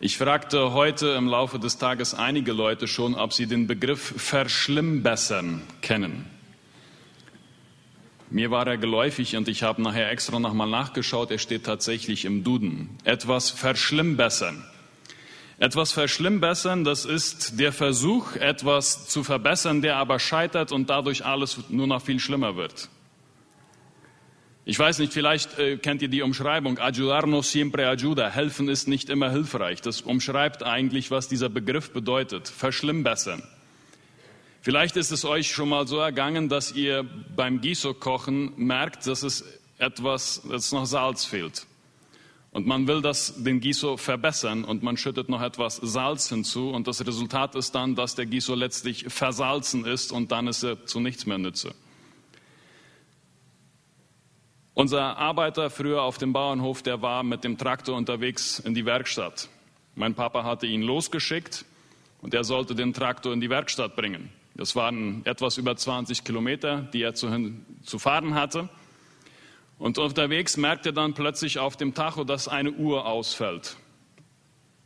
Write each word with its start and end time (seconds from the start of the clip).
Ich 0.00 0.16
fragte 0.16 0.74
heute 0.74 1.08
im 1.08 1.26
Laufe 1.26 1.58
des 1.58 1.78
Tages 1.78 2.14
einige 2.14 2.52
Leute 2.52 2.86
schon, 2.86 3.16
ob 3.16 3.32
sie 3.32 3.48
den 3.48 3.66
Begriff 3.66 4.14
verschlimmbessern 4.16 5.62
kennen. 5.82 6.24
Mir 8.30 8.52
war 8.52 8.64
er 8.68 8.76
geläufig 8.76 9.36
und 9.36 9.48
ich 9.48 9.64
habe 9.64 9.82
nachher 9.82 10.08
extra 10.12 10.38
nochmal 10.38 10.68
nachgeschaut. 10.68 11.32
Er 11.32 11.38
steht 11.38 11.64
tatsächlich 11.64 12.26
im 12.26 12.44
Duden. 12.44 12.90
Etwas 13.02 13.50
verschlimmbessern. 13.50 14.64
Etwas 15.58 15.90
verschlimmbessern, 15.90 16.84
das 16.84 17.04
ist 17.04 17.58
der 17.58 17.72
Versuch, 17.72 18.36
etwas 18.36 19.08
zu 19.08 19.24
verbessern, 19.24 19.82
der 19.82 19.96
aber 19.96 20.20
scheitert 20.20 20.70
und 20.70 20.90
dadurch 20.90 21.24
alles 21.24 21.58
nur 21.70 21.88
noch 21.88 22.02
viel 22.02 22.20
schlimmer 22.20 22.54
wird. 22.54 22.88
Ich 24.68 24.78
weiß 24.78 24.98
nicht, 24.98 25.14
vielleicht 25.14 25.58
äh, 25.58 25.78
kennt 25.78 26.02
ihr 26.02 26.08
die 26.08 26.20
Umschreibung, 26.20 26.78
ayudar 26.78 27.26
no 27.26 27.40
siempre 27.40 27.88
ayuda, 27.88 28.28
helfen 28.28 28.68
ist 28.68 28.86
nicht 28.86 29.08
immer 29.08 29.30
hilfreich. 29.30 29.80
Das 29.80 30.02
umschreibt 30.02 30.62
eigentlich, 30.62 31.10
was 31.10 31.26
dieser 31.26 31.48
Begriff 31.48 31.94
bedeutet, 31.94 32.48
verschlimmbessern. 32.48 33.42
Vielleicht 34.60 34.98
ist 34.98 35.10
es 35.10 35.24
euch 35.24 35.50
schon 35.50 35.70
mal 35.70 35.86
so 35.88 35.96
ergangen, 35.96 36.50
dass 36.50 36.72
ihr 36.72 37.06
beim 37.34 37.62
Giso-Kochen 37.62 38.52
merkt, 38.58 39.06
dass 39.06 39.22
es 39.22 39.42
etwas, 39.78 40.42
dass 40.46 40.70
noch 40.70 40.84
Salz 40.84 41.24
fehlt. 41.24 41.66
Und 42.50 42.66
man 42.66 42.86
will 42.86 43.00
das, 43.00 43.42
den 43.42 43.60
Giso 43.60 43.96
verbessern 43.96 44.64
und 44.64 44.82
man 44.82 44.98
schüttet 44.98 45.30
noch 45.30 45.40
etwas 45.40 45.76
Salz 45.76 46.28
hinzu 46.28 46.68
und 46.68 46.86
das 46.86 47.06
Resultat 47.06 47.54
ist 47.54 47.74
dann, 47.74 47.94
dass 47.94 48.16
der 48.16 48.26
Giso 48.26 48.54
letztlich 48.54 49.06
versalzen 49.08 49.86
ist 49.86 50.12
und 50.12 50.30
dann 50.30 50.46
ist 50.46 50.62
er 50.62 50.84
zu 50.84 51.00
nichts 51.00 51.24
mehr 51.24 51.38
nütze. 51.38 51.74
Unser 54.78 55.16
Arbeiter 55.16 55.70
früher 55.70 56.02
auf 56.02 56.18
dem 56.18 56.32
Bauernhof, 56.32 56.84
der 56.84 57.02
war 57.02 57.24
mit 57.24 57.42
dem 57.42 57.58
Traktor 57.58 57.96
unterwegs 57.96 58.60
in 58.60 58.74
die 58.74 58.86
Werkstatt. 58.86 59.48
Mein 59.96 60.14
Papa 60.14 60.44
hatte 60.44 60.68
ihn 60.68 60.82
losgeschickt 60.82 61.64
und 62.22 62.32
er 62.32 62.44
sollte 62.44 62.76
den 62.76 62.92
Traktor 62.92 63.32
in 63.32 63.40
die 63.40 63.50
Werkstatt 63.50 63.96
bringen. 63.96 64.30
Das 64.54 64.76
waren 64.76 65.26
etwas 65.26 65.58
über 65.58 65.74
20 65.74 66.22
Kilometer, 66.22 66.82
die 66.92 67.02
er 67.02 67.14
zu, 67.14 67.28
zu 67.82 67.98
fahren 67.98 68.36
hatte. 68.36 68.68
Und 69.80 69.98
unterwegs 69.98 70.56
merkt 70.56 70.86
er 70.86 70.92
dann 70.92 71.12
plötzlich 71.12 71.58
auf 71.58 71.76
dem 71.76 71.92
Tacho, 71.92 72.22
dass 72.22 72.46
eine 72.46 72.70
Uhr 72.70 73.04
ausfällt. 73.04 73.78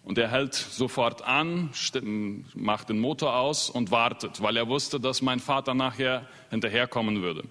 Und 0.05 0.17
er 0.17 0.31
hält 0.31 0.55
sofort 0.55 1.21
an, 1.21 1.69
macht 2.55 2.89
den 2.89 2.99
Motor 2.99 3.37
aus 3.37 3.69
und 3.69 3.91
wartet, 3.91 4.41
weil 4.41 4.57
er 4.57 4.69
wusste, 4.69 4.99
dass 4.99 5.21
mein 5.21 5.39
Vater 5.39 5.75
nachher 5.75 6.27
hinterherkommen 6.49 7.21
würde. 7.21 7.45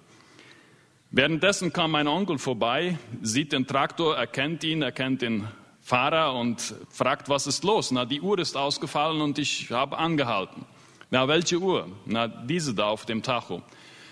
Währenddessen 1.14 1.74
kam 1.74 1.90
mein 1.90 2.08
Onkel 2.08 2.38
vorbei, 2.38 2.98
sieht 3.20 3.52
den 3.52 3.66
Traktor, 3.66 4.16
erkennt 4.16 4.64
ihn, 4.64 4.80
erkennt 4.80 5.20
den 5.20 5.46
Fahrer 5.82 6.34
und 6.34 6.74
fragt, 6.88 7.28
was 7.28 7.46
ist 7.46 7.64
los? 7.64 7.90
Na, 7.90 8.06
die 8.06 8.22
Uhr 8.22 8.38
ist 8.38 8.56
ausgefallen 8.56 9.20
und 9.20 9.38
ich 9.38 9.70
habe 9.70 9.98
angehalten. 9.98 10.64
Na, 11.10 11.28
welche 11.28 11.58
Uhr? 11.58 11.86
Na, 12.06 12.28
diese 12.28 12.72
da 12.72 12.86
auf 12.86 13.04
dem 13.04 13.22
Tacho. 13.22 13.60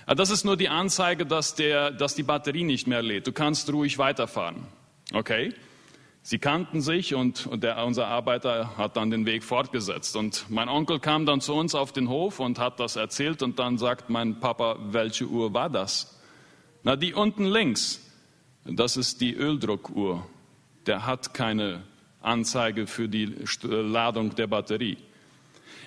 Na, 0.06 0.14
das 0.14 0.28
ist 0.28 0.44
nur 0.44 0.58
die 0.58 0.68
Anzeige, 0.68 1.24
dass, 1.24 1.54
der, 1.54 1.90
dass 1.90 2.14
die 2.14 2.22
Batterie 2.22 2.64
nicht 2.64 2.86
mehr 2.86 3.00
lädt. 3.00 3.26
Du 3.26 3.32
kannst 3.32 3.72
ruhig 3.72 3.96
weiterfahren. 3.96 4.66
Okay? 5.14 5.54
Sie 6.20 6.38
kannten 6.38 6.82
sich 6.82 7.14
und, 7.14 7.46
und 7.46 7.64
der, 7.64 7.82
unser 7.82 8.08
Arbeiter 8.08 8.76
hat 8.76 8.98
dann 8.98 9.10
den 9.10 9.24
Weg 9.24 9.42
fortgesetzt. 9.42 10.16
Und 10.16 10.44
mein 10.50 10.68
Onkel 10.68 11.00
kam 11.00 11.24
dann 11.24 11.40
zu 11.40 11.54
uns 11.54 11.74
auf 11.74 11.92
den 11.92 12.10
Hof 12.10 12.40
und 12.40 12.58
hat 12.58 12.78
das 12.78 12.96
erzählt 12.96 13.42
und 13.42 13.58
dann 13.58 13.78
sagt 13.78 14.10
mein 14.10 14.38
Papa, 14.38 14.76
welche 14.90 15.24
Uhr 15.24 15.54
war 15.54 15.70
das? 15.70 16.19
Na, 16.82 16.96
die 16.96 17.12
unten 17.12 17.44
links, 17.44 18.00
das 18.64 18.96
ist 18.96 19.20
die 19.20 19.34
Öldruckuhr. 19.34 20.26
Der 20.86 21.06
hat 21.06 21.34
keine 21.34 21.82
Anzeige 22.22 22.86
für 22.86 23.08
die 23.08 23.34
Ladung 23.62 24.34
der 24.34 24.46
Batterie. 24.46 24.96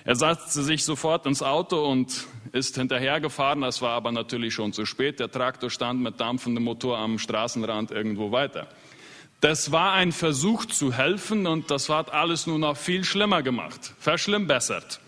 Er 0.04 0.16
setzte 0.16 0.62
sich 0.62 0.84
sofort 0.84 1.26
ins 1.26 1.42
Auto 1.42 1.84
und 1.90 2.26
ist 2.52 2.76
hinterhergefahren. 2.76 3.62
Das 3.62 3.80
war 3.80 3.92
aber 3.92 4.12
natürlich 4.12 4.54
schon 4.54 4.72
zu 4.72 4.84
spät. 4.84 5.18
Der 5.18 5.30
Traktor 5.30 5.70
stand 5.70 6.00
mit 6.00 6.20
dampfendem 6.20 6.62
Motor 6.62 6.98
am 6.98 7.18
Straßenrand 7.18 7.90
irgendwo 7.90 8.30
weiter. 8.30 8.68
Das 9.40 9.72
war 9.72 9.92
ein 9.92 10.12
Versuch 10.12 10.66
zu 10.66 10.92
helfen 10.92 11.46
und 11.46 11.70
das 11.70 11.88
hat 11.88 12.12
alles 12.12 12.46
nur 12.46 12.58
noch 12.58 12.76
viel 12.76 13.04
schlimmer 13.04 13.42
gemacht, 13.42 13.94
verschlimmbessert. 13.98 15.00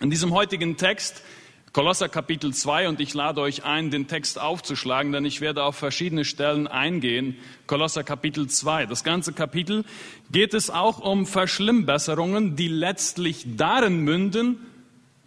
In 0.00 0.10
diesem 0.10 0.32
heutigen 0.32 0.76
Text 0.76 1.22
Kolosser 1.72 2.10
Kapitel 2.10 2.52
2 2.52 2.90
und 2.90 3.00
ich 3.00 3.14
lade 3.14 3.40
euch 3.40 3.64
ein, 3.64 3.90
den 3.90 4.06
Text 4.06 4.38
aufzuschlagen, 4.38 5.10
denn 5.10 5.24
ich 5.24 5.40
werde 5.40 5.64
auf 5.64 5.74
verschiedene 5.74 6.26
Stellen 6.26 6.66
eingehen. 6.66 7.38
Kolosser 7.66 8.04
Kapitel 8.04 8.46
2. 8.46 8.84
Das 8.84 9.04
ganze 9.04 9.32
Kapitel 9.32 9.86
geht 10.30 10.52
es 10.52 10.68
auch 10.68 10.98
um 10.98 11.24
Verschlimmbesserungen, 11.24 12.56
die 12.56 12.68
letztlich 12.68 13.56
darin 13.56 14.00
münden, 14.00 14.58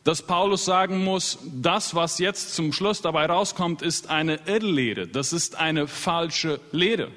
dass 0.03 0.22
Paulus 0.22 0.66
sagen 0.66 1.03
muss, 1.03 1.39
das, 1.51 1.95
was 1.95 2.19
jetzt 2.19 2.53
zum 2.53 2.73
Schluss 2.73 3.01
dabei 3.01 3.25
rauskommt, 3.25 3.81
ist 3.81 4.11
eine 4.11 4.39
Irrlehre. 4.45 5.07
Das 5.07 5.34
ist 5.34 5.55
eine 5.55 5.88
falsche 5.88 6.59
Lehre. 6.72 7.07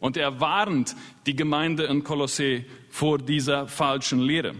Und 0.00 0.16
er 0.16 0.40
warnt 0.40 0.96
die 1.26 1.36
Gemeinde 1.36 1.84
in 1.84 2.02
Kolossä 2.02 2.60
vor 2.88 3.18
dieser 3.18 3.68
falschen 3.68 4.20
Lehre. 4.20 4.54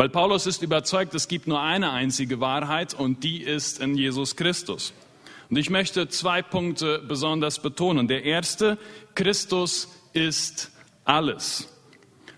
Weil 0.00 0.08
Paulus 0.08 0.46
ist 0.46 0.62
überzeugt, 0.62 1.14
es 1.14 1.28
gibt 1.28 1.46
nur 1.46 1.60
eine 1.60 1.90
einzige 1.90 2.40
Wahrheit 2.40 2.94
und 2.94 3.22
die 3.22 3.42
ist 3.42 3.80
in 3.80 3.98
Jesus 3.98 4.34
Christus. 4.34 4.94
Und 5.50 5.58
ich 5.58 5.68
möchte 5.68 6.08
zwei 6.08 6.40
Punkte 6.40 7.00
besonders 7.06 7.58
betonen. 7.58 8.08
Der 8.08 8.24
erste, 8.24 8.78
Christus 9.14 9.88
ist 10.14 10.70
alles. 11.04 11.68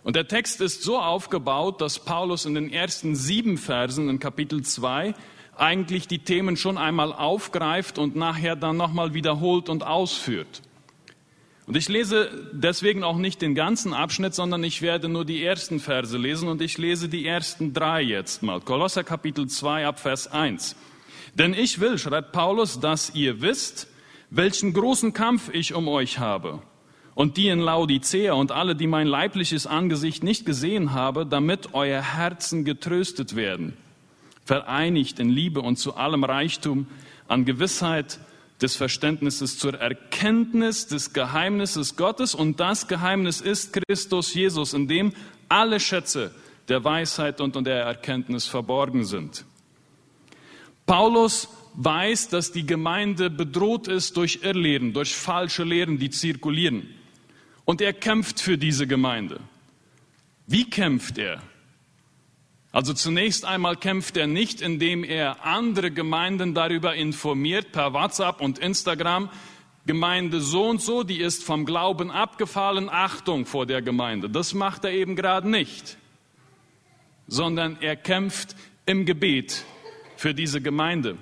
Und 0.03 0.17
der 0.17 0.27
Text 0.27 0.61
ist 0.61 0.83
so 0.83 0.99
aufgebaut, 0.99 1.81
dass 1.81 2.01
Paulus 2.01 2.47
in 2.47 2.55
den 2.55 2.69
ersten 2.69 3.15
sieben 3.15 3.57
Versen 3.57 4.09
in 4.09 4.19
Kapitel 4.19 4.63
2 4.63 5.15
eigentlich 5.57 6.09
die 6.09 6.19
Themen 6.19 6.57
schon 6.57 6.77
einmal 6.77 7.13
aufgreift 7.13 7.97
und 7.97 8.17
nachher 8.17 8.57
dann 8.57 8.77
nochmal 8.77 9.15
wiederholt 9.15 9.69
und 9.69 9.85
ausführt. 9.85 10.63
Und 11.73 11.79
ich 11.79 11.89
lese 11.89 12.29
deswegen 12.53 13.03
auch 13.03 13.17
nicht 13.17 13.41
den 13.41 13.55
ganzen 13.55 13.95
Abschnitt, 13.95 14.35
sondern 14.35 14.63
ich 14.63 14.83
werde 14.83 15.09
nur 15.09 15.25
die 15.25 15.43
ersten 15.43 15.81
Verse 15.81 16.19
lesen 16.19 16.51
und 16.51 16.61
ich 16.61 16.77
lese 16.77 17.09
die 17.09 17.27
ersten 17.27 17.73
drei 17.73 18.03
jetzt 18.03 18.43
mal. 18.43 18.61
Kolosser 18.61 19.05
Kapitel 19.05 19.47
2 19.47 19.87
ab 19.87 19.99
Vers 19.99 20.31
1. 20.31 20.77
Denn 21.33 21.55
ich 21.55 21.81
will, 21.81 21.97
schreibt 21.97 22.33
Paulus, 22.33 22.79
dass 22.79 23.15
ihr 23.15 23.41
wisst, 23.41 23.89
welchen 24.29 24.75
großen 24.75 25.15
Kampf 25.15 25.49
ich 25.51 25.73
um 25.73 25.89
euch 25.89 26.19
habe. 26.19 26.61
Und 27.15 27.39
die 27.39 27.49
in 27.49 27.61
Laodicea 27.61 28.35
und 28.35 28.53
alle, 28.53 28.77
die 28.77 28.87
mein 28.87 29.07
leibliches 29.07 29.67
Angesicht 29.67 30.23
nicht 30.23 30.45
gesehen 30.45 30.93
habe, 30.93 31.25
damit 31.25 31.73
euer 31.73 32.03
Herzen 32.03 32.67
getröstet 32.67 33.35
werden, 33.35 33.79
vereinigt 34.45 35.19
in 35.19 35.31
Liebe 35.31 35.63
und 35.63 35.77
zu 35.77 35.95
allem 35.97 36.25
Reichtum 36.25 36.87
an 37.29 37.47
Gewissheit, 37.47 38.19
des 38.63 38.77
Verständnisses 38.77 39.59
zur 39.59 39.75
Erkenntnis 39.75 40.87
des 40.87 41.13
Geheimnisses 41.13 41.97
Gottes. 41.97 42.35
Und 42.35 42.61
das 42.61 42.87
Geheimnis 42.87 43.41
ist 43.41 43.73
Christus 43.73 44.33
Jesus, 44.35 44.73
in 44.73 44.89
dem 44.89 45.13
alle 45.49 45.81
Schätze 45.81 46.33
der 46.69 46.85
Weisheit 46.85 47.41
und 47.41 47.55
der 47.67 47.83
Erkenntnis 47.83 48.47
verborgen 48.47 49.05
sind. 49.05 49.45
Paulus 50.87 51.49
weiß, 51.75 52.29
dass 52.29 52.53
die 52.53 52.67
Gemeinde 52.67 53.31
bedroht 53.31 53.89
ist 53.89 54.17
durch 54.17 54.41
Irrlehren, 54.43 54.93
durch 54.93 55.15
falsche 55.15 55.65
Lehren, 55.65 55.99
die 55.99 56.11
zirkulieren. 56.11 56.89
Und 57.65 57.81
er 57.81 57.93
kämpft 57.93 58.41
für 58.41 58.59
diese 58.59 58.87
Gemeinde. 58.87 59.41
Wie 60.47 60.69
kämpft 60.69 61.19
er? 61.19 61.43
Also 62.73 62.95
zunächst 62.95 63.45
einmal 63.45 63.77
kämpft 63.77 64.17
er 64.17 64.27
nicht, 64.27 64.63
indem 64.63 65.05
er 65.05 65.45
andere 65.45 65.91
Gemeinden 65.91 66.55
darüber 66.55 66.95
informiert 66.95 67.71
per 67.71 67.93
WhatsApp 67.93 68.41
und 68.41 68.59
Instagram. 68.59 69.29
Gemeinde 69.85 70.41
so 70.41 70.69
und 70.71 70.81
so, 70.81 71.03
die 71.03 71.21
ist 71.21 71.45
vom 71.45 71.67
Glauben 71.67 72.11
abgefallen, 72.11 72.89
Achtung 72.89 73.45
vor 73.45 73.67
der 73.67 73.83
Gemeinde. 73.83 74.31
Das 74.31 74.55
macht 74.55 74.85
er 74.85 74.93
eben 74.93 75.17
gerade 75.17 75.51
nicht, 75.51 75.99
sondern 77.27 77.77
er 77.81 77.97
kämpft 77.97 78.57
im 78.87 79.05
Gebet 79.05 79.65
für 80.17 80.33
diese 80.33 80.63
Gemeinde. 80.63 81.19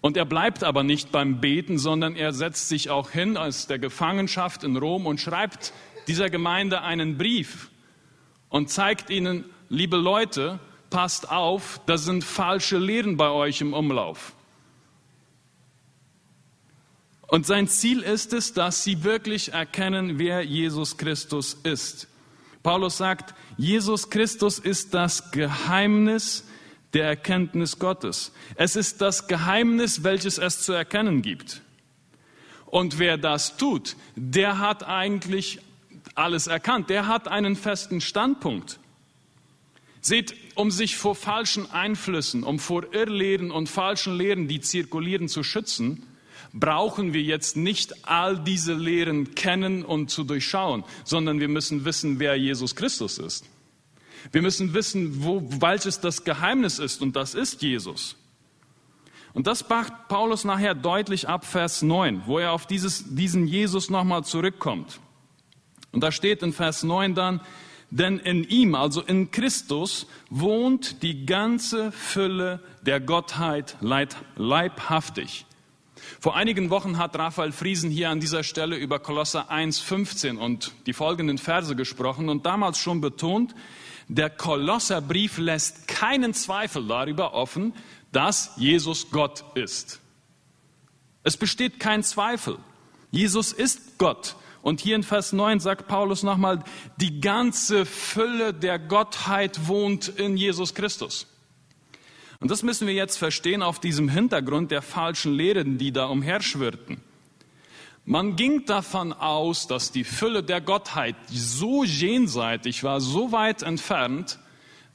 Und 0.00 0.16
er 0.16 0.24
bleibt 0.24 0.64
aber 0.64 0.82
nicht 0.82 1.12
beim 1.12 1.40
Beten, 1.40 1.78
sondern 1.78 2.16
er 2.16 2.32
setzt 2.32 2.68
sich 2.68 2.90
auch 2.90 3.10
hin 3.10 3.36
aus 3.36 3.66
der 3.66 3.78
Gefangenschaft 3.78 4.64
in 4.64 4.76
Rom 4.76 5.06
und 5.06 5.20
schreibt 5.20 5.72
dieser 6.06 6.30
Gemeinde 6.30 6.82
einen 6.82 7.18
Brief 7.18 7.70
und 8.48 8.70
zeigt 8.70 9.10
ihnen, 9.10 9.44
liebe 9.68 9.96
Leute, 9.96 10.58
passt 10.90 11.30
auf, 11.30 11.80
da 11.86 11.98
sind 11.98 12.24
falsche 12.24 12.78
Lehren 12.78 13.16
bei 13.16 13.28
euch 13.30 13.60
im 13.60 13.72
Umlauf. 13.72 14.34
Und 17.26 17.46
sein 17.46 17.66
Ziel 17.66 18.00
ist 18.00 18.32
es, 18.32 18.52
dass 18.52 18.84
sie 18.84 19.02
wirklich 19.02 19.52
erkennen, 19.52 20.18
wer 20.18 20.42
Jesus 20.42 20.96
Christus 20.96 21.54
ist. 21.64 22.06
Paulus 22.62 22.96
sagt, 22.96 23.34
Jesus 23.56 24.08
Christus 24.08 24.58
ist 24.58 24.94
das 24.94 25.32
Geheimnis 25.32 26.44
der 26.92 27.06
Erkenntnis 27.06 27.78
Gottes. 27.78 28.32
Es 28.54 28.76
ist 28.76 29.00
das 29.00 29.26
Geheimnis, 29.26 30.04
welches 30.04 30.38
es 30.38 30.62
zu 30.62 30.72
erkennen 30.72 31.22
gibt. 31.22 31.60
Und 32.66 32.98
wer 32.98 33.18
das 33.18 33.56
tut, 33.56 33.96
der 34.14 34.58
hat 34.58 34.84
eigentlich 34.84 35.60
alles 36.14 36.46
erkannt. 36.46 36.88
Der 36.88 37.08
hat 37.08 37.28
einen 37.28 37.56
festen 37.56 38.00
Standpunkt. 38.00 38.78
Seht, 40.04 40.34
um 40.54 40.70
sich 40.70 40.96
vor 40.96 41.14
falschen 41.14 41.70
Einflüssen, 41.70 42.42
um 42.42 42.58
vor 42.58 42.92
Irrlehren 42.92 43.50
und 43.50 43.70
falschen 43.70 44.14
Lehren, 44.18 44.48
die 44.48 44.60
zirkulieren, 44.60 45.28
zu 45.30 45.42
schützen, 45.42 46.02
brauchen 46.52 47.14
wir 47.14 47.22
jetzt 47.22 47.56
nicht 47.56 48.06
all 48.06 48.38
diese 48.38 48.74
Lehren 48.74 49.34
kennen 49.34 49.82
und 49.82 50.10
zu 50.10 50.24
durchschauen, 50.24 50.84
sondern 51.04 51.40
wir 51.40 51.48
müssen 51.48 51.86
wissen, 51.86 52.18
wer 52.18 52.36
Jesus 52.36 52.76
Christus 52.76 53.16
ist. 53.16 53.46
Wir 54.30 54.42
müssen 54.42 54.74
wissen, 54.74 55.24
wo, 55.24 55.42
welches 55.62 56.00
das 56.00 56.22
Geheimnis 56.22 56.78
ist, 56.78 57.00
und 57.00 57.16
das 57.16 57.34
ist 57.34 57.62
Jesus. 57.62 58.16
Und 59.32 59.46
das 59.46 59.66
macht 59.66 60.08
Paulus 60.08 60.44
nachher 60.44 60.74
deutlich 60.74 61.30
ab 61.30 61.46
Vers 61.46 61.80
9, 61.80 62.24
wo 62.26 62.38
er 62.38 62.52
auf 62.52 62.66
dieses, 62.66 63.14
diesen 63.14 63.46
Jesus 63.46 63.88
nochmal 63.88 64.22
zurückkommt. 64.22 65.00
Und 65.92 66.02
da 66.02 66.12
steht 66.12 66.42
in 66.42 66.52
Vers 66.52 66.82
9 66.82 67.14
dann, 67.14 67.40
denn 67.94 68.18
in 68.18 68.42
ihm, 68.42 68.74
also 68.74 69.02
in 69.02 69.30
Christus, 69.30 70.08
wohnt 70.28 71.04
die 71.04 71.26
ganze 71.26 71.92
Fülle 71.92 72.58
der 72.82 72.98
Gottheit 72.98 73.76
leibhaftig. 73.80 75.46
Vor 76.18 76.34
einigen 76.34 76.70
Wochen 76.70 76.98
hat 76.98 77.16
Raphael 77.16 77.52
Friesen 77.52 77.92
hier 77.92 78.10
an 78.10 78.18
dieser 78.18 78.42
Stelle 78.42 78.76
über 78.76 78.98
Kolosser 78.98 79.48
1,15 79.48 80.38
und 80.38 80.72
die 80.86 80.92
folgenden 80.92 81.38
Verse 81.38 81.76
gesprochen 81.76 82.28
und 82.28 82.44
damals 82.44 82.78
schon 82.78 83.00
betont, 83.00 83.54
der 84.08 84.28
Kolosserbrief 84.28 85.38
lässt 85.38 85.86
keinen 85.86 86.34
Zweifel 86.34 86.88
darüber 86.88 87.32
offen, 87.32 87.74
dass 88.10 88.54
Jesus 88.56 89.12
Gott 89.12 89.44
ist. 89.54 90.00
Es 91.22 91.36
besteht 91.36 91.78
kein 91.78 92.02
Zweifel. 92.02 92.58
Jesus 93.12 93.52
ist 93.52 93.98
Gott. 93.98 94.34
Und 94.64 94.80
hier 94.80 94.96
in 94.96 95.02
Vers 95.02 95.34
9 95.34 95.60
sagt 95.60 95.88
Paulus 95.88 96.22
nochmal, 96.22 96.64
die 96.96 97.20
ganze 97.20 97.84
Fülle 97.84 98.54
der 98.54 98.78
Gottheit 98.78 99.68
wohnt 99.68 100.08
in 100.08 100.38
Jesus 100.38 100.74
Christus. 100.74 101.26
Und 102.40 102.50
das 102.50 102.62
müssen 102.62 102.86
wir 102.86 102.94
jetzt 102.94 103.18
verstehen 103.18 103.62
auf 103.62 103.78
diesem 103.78 104.08
Hintergrund 104.08 104.70
der 104.70 104.80
falschen 104.80 105.34
Lehren, 105.34 105.76
die 105.76 105.92
da 105.92 106.06
umherschwirrten. 106.06 107.02
Man 108.06 108.36
ging 108.36 108.64
davon 108.64 109.12
aus, 109.12 109.66
dass 109.66 109.92
die 109.92 110.02
Fülle 110.02 110.42
der 110.42 110.62
Gottheit 110.62 111.16
so 111.28 111.84
jenseitig 111.84 112.84
war, 112.84 113.02
so 113.02 113.32
weit 113.32 113.62
entfernt, 113.62 114.38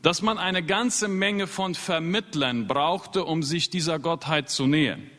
dass 0.01 0.24
man 0.24 0.39
eine 0.39 0.63
ganze 0.63 1.07
Menge 1.07 1.45
von 1.45 1.75
Vermittlern 1.75 2.65
brauchte, 2.65 3.24
um 3.24 3.44
sich 3.44 3.69
dieser 3.69 4.00
Gottheit 4.00 4.50
zu 4.50 4.65
nähern. 4.65 5.12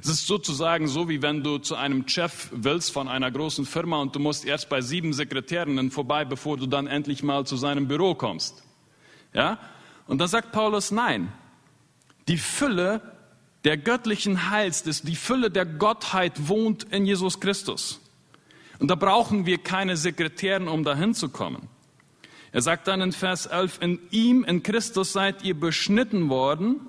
Es 0.00 0.08
ist 0.08 0.26
sozusagen 0.26 0.88
so, 0.88 1.08
wie 1.08 1.22
wenn 1.22 1.42
du 1.42 1.58
zu 1.58 1.76
einem 1.76 2.08
Chef 2.08 2.48
willst 2.52 2.92
von 2.92 3.08
einer 3.08 3.30
großen 3.30 3.64
Firma 3.64 4.00
und 4.00 4.14
du 4.14 4.20
musst 4.20 4.44
erst 4.44 4.68
bei 4.68 4.80
sieben 4.80 5.12
Sekretärinnen 5.12 5.90
vorbei, 5.90 6.24
bevor 6.24 6.56
du 6.56 6.66
dann 6.66 6.86
endlich 6.86 7.22
mal 7.22 7.46
zu 7.46 7.56
seinem 7.56 7.86
Büro 7.86 8.14
kommst. 8.14 8.64
Ja? 9.32 9.58
Und 10.06 10.18
da 10.18 10.28
sagt 10.28 10.52
Paulus, 10.52 10.90
nein, 10.90 11.32
die 12.28 12.38
Fülle 12.38 13.00
der 13.64 13.76
göttlichen 13.76 14.50
Heils, 14.50 14.82
die 14.82 15.16
Fülle 15.16 15.50
der 15.50 15.64
Gottheit 15.64 16.48
wohnt 16.48 16.84
in 16.84 17.06
Jesus 17.06 17.40
Christus. 17.40 18.00
Und 18.78 18.90
da 18.90 18.94
brauchen 18.94 19.46
wir 19.46 19.58
keine 19.58 19.96
Sekretären, 19.96 20.68
um 20.68 20.84
dahin 20.84 21.14
zu 21.14 21.28
kommen. 21.28 21.68
Er 22.52 22.62
sagt 22.62 22.86
dann 22.88 23.00
in 23.00 23.12
Vers 23.12 23.46
11, 23.46 23.78
in 23.80 24.00
ihm, 24.10 24.44
in 24.44 24.62
Christus 24.62 25.12
seid 25.12 25.42
ihr 25.42 25.58
beschnitten 25.58 26.28
worden 26.28 26.80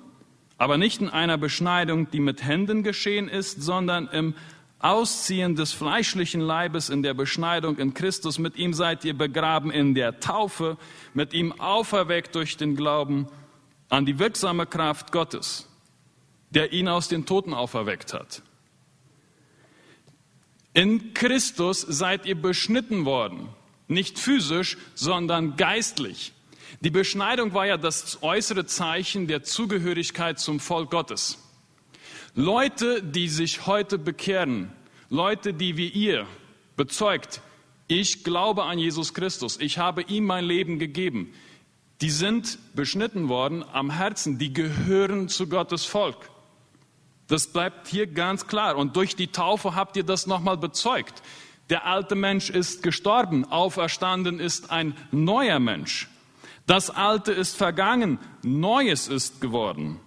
aber 0.58 0.78
nicht 0.78 1.00
in 1.00 1.10
einer 1.10 1.38
Beschneidung, 1.38 2.10
die 2.10 2.20
mit 2.20 2.44
Händen 2.44 2.82
geschehen 2.82 3.28
ist, 3.28 3.62
sondern 3.62 4.08
im 4.08 4.34
Ausziehen 4.78 5.56
des 5.56 5.72
fleischlichen 5.72 6.40
Leibes 6.40 6.90
in 6.90 7.02
der 7.02 7.14
Beschneidung 7.14 7.78
in 7.78 7.94
Christus. 7.94 8.38
Mit 8.38 8.56
ihm 8.56 8.74
seid 8.74 9.04
ihr 9.04 9.16
begraben 9.16 9.70
in 9.70 9.94
der 9.94 10.20
Taufe, 10.20 10.76
mit 11.14 11.32
ihm 11.32 11.52
auferweckt 11.60 12.34
durch 12.34 12.56
den 12.56 12.76
Glauben 12.76 13.26
an 13.88 14.04
die 14.04 14.18
wirksame 14.18 14.66
Kraft 14.66 15.12
Gottes, 15.12 15.68
der 16.50 16.72
ihn 16.72 16.88
aus 16.88 17.08
den 17.08 17.26
Toten 17.26 17.54
auferweckt 17.54 18.12
hat. 18.12 18.42
In 20.72 21.14
Christus 21.14 21.80
seid 21.80 22.26
ihr 22.26 22.40
beschnitten 22.40 23.06
worden, 23.06 23.48
nicht 23.88 24.18
physisch, 24.18 24.76
sondern 24.94 25.56
geistlich. 25.56 26.32
Die 26.80 26.90
Beschneidung 26.90 27.54
war 27.54 27.66
ja 27.66 27.76
das 27.76 28.22
äußere 28.22 28.66
Zeichen 28.66 29.26
der 29.26 29.42
Zugehörigkeit 29.42 30.38
zum 30.38 30.60
Volk 30.60 30.90
Gottes. 30.90 31.38
Leute, 32.34 33.02
die 33.02 33.28
sich 33.28 33.66
heute 33.66 33.98
bekehren, 33.98 34.70
Leute, 35.08 35.54
die 35.54 35.76
wie 35.76 35.88
ihr 35.88 36.26
bezeugt, 36.76 37.40
ich 37.88 38.24
glaube 38.24 38.64
an 38.64 38.78
Jesus 38.78 39.14
Christus, 39.14 39.58
ich 39.58 39.78
habe 39.78 40.02
ihm 40.02 40.26
mein 40.26 40.44
Leben 40.44 40.78
gegeben, 40.78 41.32
die 42.00 42.10
sind 42.10 42.58
beschnitten 42.74 43.28
worden 43.28 43.64
am 43.72 43.90
Herzen, 43.90 44.38
die 44.38 44.52
gehören 44.52 45.28
zu 45.28 45.48
Gottes 45.48 45.86
Volk. 45.86 46.30
Das 47.26 47.46
bleibt 47.48 47.88
hier 47.88 48.06
ganz 48.06 48.46
klar. 48.46 48.76
Und 48.76 48.96
durch 48.96 49.16
die 49.16 49.28
Taufe 49.28 49.74
habt 49.74 49.96
ihr 49.96 50.04
das 50.04 50.26
nochmal 50.26 50.56
bezeugt. 50.56 51.22
Der 51.70 51.86
alte 51.86 52.14
Mensch 52.14 52.50
ist 52.50 52.82
gestorben, 52.82 53.44
auferstanden 53.44 54.38
ist 54.38 54.70
ein 54.70 54.94
neuer 55.10 55.58
Mensch. 55.58 56.08
Das 56.66 56.90
Alte 56.90 57.32
ist 57.32 57.56
vergangen, 57.56 58.18
Neues 58.42 59.08
ist 59.08 59.40
geworden. 59.40 60.00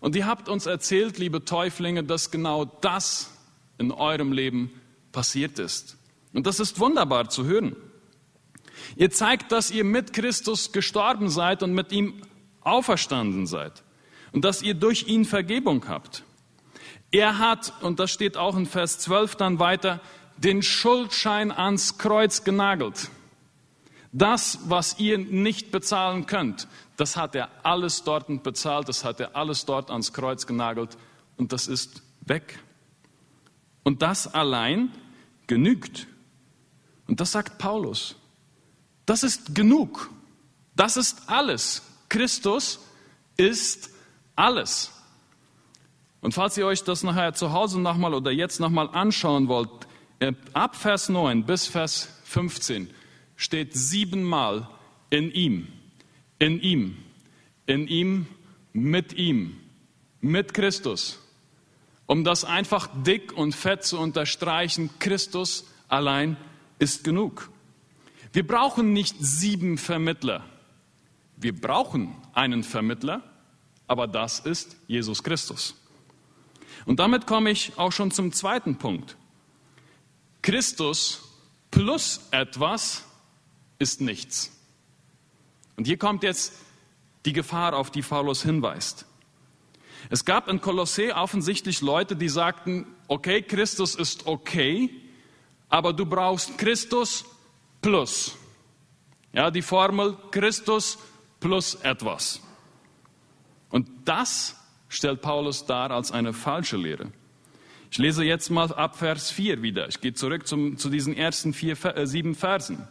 Und 0.00 0.16
ihr 0.16 0.26
habt 0.26 0.48
uns 0.48 0.66
erzählt, 0.66 1.18
liebe 1.18 1.44
Täuflinge, 1.44 2.02
dass 2.02 2.30
genau 2.30 2.64
das 2.64 3.30
in 3.78 3.92
eurem 3.92 4.32
Leben 4.32 4.72
passiert 5.12 5.58
ist. 5.58 5.96
Und 6.32 6.46
das 6.46 6.58
ist 6.58 6.80
wunderbar 6.80 7.28
zu 7.28 7.44
hören. 7.44 7.76
Ihr 8.96 9.10
zeigt, 9.10 9.52
dass 9.52 9.70
ihr 9.70 9.84
mit 9.84 10.12
Christus 10.12 10.72
gestorben 10.72 11.28
seid 11.28 11.62
und 11.62 11.72
mit 11.72 11.92
ihm 11.92 12.22
auferstanden 12.62 13.46
seid. 13.46 13.84
Und 14.32 14.44
dass 14.44 14.62
ihr 14.62 14.74
durch 14.74 15.06
ihn 15.06 15.24
Vergebung 15.24 15.86
habt. 15.88 16.24
Er 17.10 17.38
hat, 17.38 17.72
und 17.82 17.98
das 17.98 18.10
steht 18.10 18.36
auch 18.36 18.56
in 18.56 18.66
Vers 18.66 18.98
12 19.00 19.36
dann 19.36 19.58
weiter, 19.58 20.00
den 20.36 20.62
Schuldschein 20.62 21.50
ans 21.52 21.98
Kreuz 21.98 22.44
genagelt. 22.44 23.10
Das, 24.12 24.58
was 24.64 24.98
ihr 24.98 25.18
nicht 25.18 25.70
bezahlen 25.70 26.26
könnt, 26.26 26.66
das 26.96 27.16
hat 27.16 27.34
er 27.34 27.48
alles 27.62 28.02
dort 28.02 28.42
bezahlt, 28.42 28.88
das 28.88 29.04
hat 29.04 29.20
er 29.20 29.36
alles 29.36 29.64
dort 29.64 29.90
ans 29.90 30.12
Kreuz 30.12 30.46
genagelt 30.46 30.96
und 31.36 31.52
das 31.52 31.68
ist 31.68 32.02
weg. 32.20 32.58
Und 33.84 34.02
das 34.02 34.34
allein 34.34 34.92
genügt. 35.46 36.06
Und 37.06 37.20
das 37.20 37.32
sagt 37.32 37.58
Paulus. 37.58 38.16
Das 39.06 39.22
ist 39.22 39.54
genug. 39.54 40.10
Das 40.76 40.96
ist 40.96 41.22
alles. 41.28 41.82
Christus 42.08 42.80
ist 43.36 43.90
alles. 44.36 44.92
Und 46.20 46.34
falls 46.34 46.56
ihr 46.56 46.66
euch 46.66 46.84
das 46.84 47.02
nachher 47.02 47.32
zu 47.32 47.52
Hause 47.52 47.80
nochmal 47.80 48.12
oder 48.14 48.30
jetzt 48.30 48.60
nochmal 48.60 48.88
anschauen 48.90 49.48
wollt, 49.48 49.70
ab 50.52 50.76
Vers 50.76 51.08
9 51.08 51.44
bis 51.44 51.66
Vers 51.66 52.08
15 52.24 52.90
steht 53.40 53.72
siebenmal 53.72 54.68
in 55.08 55.32
ihm, 55.32 55.66
in 56.38 56.60
ihm, 56.60 56.98
in 57.64 57.88
ihm, 57.88 58.26
mit 58.74 59.14
ihm, 59.14 59.56
mit 60.20 60.52
Christus. 60.52 61.18
Um 62.04 62.22
das 62.22 62.44
einfach 62.44 62.90
dick 63.02 63.32
und 63.32 63.54
fett 63.54 63.82
zu 63.82 63.98
unterstreichen, 63.98 64.90
Christus 64.98 65.64
allein 65.88 66.36
ist 66.78 67.02
genug. 67.02 67.50
Wir 68.34 68.46
brauchen 68.46 68.92
nicht 68.92 69.16
sieben 69.18 69.78
Vermittler. 69.78 70.44
Wir 71.38 71.58
brauchen 71.58 72.14
einen 72.34 72.62
Vermittler, 72.62 73.22
aber 73.86 74.06
das 74.06 74.40
ist 74.40 74.76
Jesus 74.86 75.22
Christus. 75.22 75.74
Und 76.84 77.00
damit 77.00 77.26
komme 77.26 77.50
ich 77.50 77.72
auch 77.78 77.92
schon 77.92 78.10
zum 78.10 78.32
zweiten 78.32 78.76
Punkt. 78.76 79.16
Christus 80.42 81.22
plus 81.70 82.28
etwas 82.32 83.06
ist 83.80 84.00
nichts. 84.00 84.52
Und 85.76 85.86
hier 85.86 85.96
kommt 85.96 86.22
jetzt 86.22 86.52
die 87.24 87.32
Gefahr, 87.32 87.74
auf 87.74 87.90
die 87.90 88.02
Paulus 88.02 88.42
hinweist. 88.42 89.06
Es 90.08 90.24
gab 90.24 90.48
in 90.48 90.60
Kolossee 90.60 91.12
offensichtlich 91.12 91.80
Leute, 91.80 92.16
die 92.16 92.28
sagten, 92.28 92.86
okay, 93.08 93.42
Christus 93.42 93.94
ist 93.94 94.26
okay, 94.26 94.90
aber 95.68 95.92
du 95.92 96.06
brauchst 96.06 96.56
Christus 96.58 97.24
plus. 97.82 98.36
Ja, 99.32 99.50
die 99.50 99.62
Formel 99.62 100.16
Christus 100.30 100.98
plus 101.38 101.74
etwas. 101.76 102.40
Und 103.68 103.88
das 104.04 104.56
stellt 104.88 105.22
Paulus 105.22 105.64
dar 105.66 105.90
als 105.90 106.12
eine 106.12 106.32
falsche 106.32 106.76
Lehre. 106.76 107.12
Ich 107.90 107.98
lese 107.98 108.24
jetzt 108.24 108.50
mal 108.50 108.72
ab 108.72 108.96
Vers 108.96 109.30
4 109.30 109.62
wieder. 109.62 109.88
Ich 109.88 110.00
gehe 110.00 110.14
zurück 110.14 110.46
zum, 110.46 110.76
zu 110.76 110.90
diesen 110.90 111.16
ersten 111.16 111.52
vier, 111.52 111.76
äh, 111.84 112.06
sieben 112.06 112.34
Versen. 112.34 112.86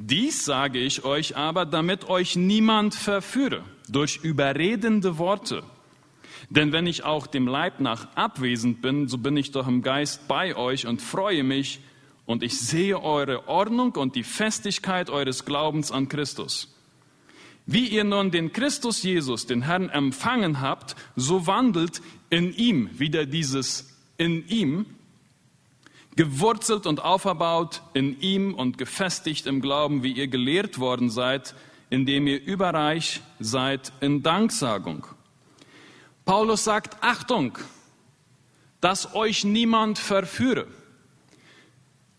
Dies 0.00 0.44
sage 0.44 0.78
ich 0.78 1.04
euch 1.04 1.36
aber, 1.36 1.66
damit 1.66 2.08
euch 2.08 2.36
niemand 2.36 2.94
verführe 2.94 3.64
durch 3.88 4.20
überredende 4.22 5.18
Worte. 5.18 5.64
Denn 6.50 6.70
wenn 6.70 6.86
ich 6.86 7.02
auch 7.02 7.26
dem 7.26 7.48
Leib 7.48 7.80
nach 7.80 8.06
abwesend 8.14 8.80
bin, 8.80 9.08
so 9.08 9.18
bin 9.18 9.36
ich 9.36 9.50
doch 9.50 9.66
im 9.66 9.82
Geist 9.82 10.28
bei 10.28 10.54
euch 10.54 10.86
und 10.86 11.02
freue 11.02 11.42
mich, 11.42 11.80
und 12.26 12.44
ich 12.44 12.60
sehe 12.60 13.02
eure 13.02 13.48
Ordnung 13.48 13.96
und 13.96 14.14
die 14.14 14.22
Festigkeit 14.22 15.10
eures 15.10 15.44
Glaubens 15.46 15.90
an 15.90 16.08
Christus. 16.08 16.72
Wie 17.66 17.88
ihr 17.88 18.04
nun 18.04 18.30
den 18.30 18.52
Christus 18.52 19.02
Jesus, 19.02 19.46
den 19.46 19.62
Herrn, 19.62 19.88
empfangen 19.88 20.60
habt, 20.60 20.94
so 21.16 21.48
wandelt 21.48 22.02
in 22.30 22.54
ihm, 22.54 22.90
wieder 23.00 23.26
dieses 23.26 23.98
in 24.16 24.46
ihm, 24.46 24.86
gewurzelt 26.18 26.88
und 26.88 27.04
auferbaut 27.04 27.80
in 27.94 28.20
ihm 28.20 28.52
und 28.52 28.76
gefestigt 28.76 29.46
im 29.46 29.60
Glauben, 29.60 30.02
wie 30.02 30.10
ihr 30.10 30.26
gelehrt 30.26 30.80
worden 30.80 31.10
seid, 31.10 31.54
indem 31.90 32.26
ihr 32.26 32.42
überreich 32.42 33.20
seid 33.38 33.92
in 34.00 34.24
Danksagung. 34.24 35.06
Paulus 36.24 36.64
sagt, 36.64 36.96
Achtung, 37.04 37.56
dass 38.80 39.14
euch 39.14 39.44
niemand 39.44 40.00
verführe. 40.00 40.66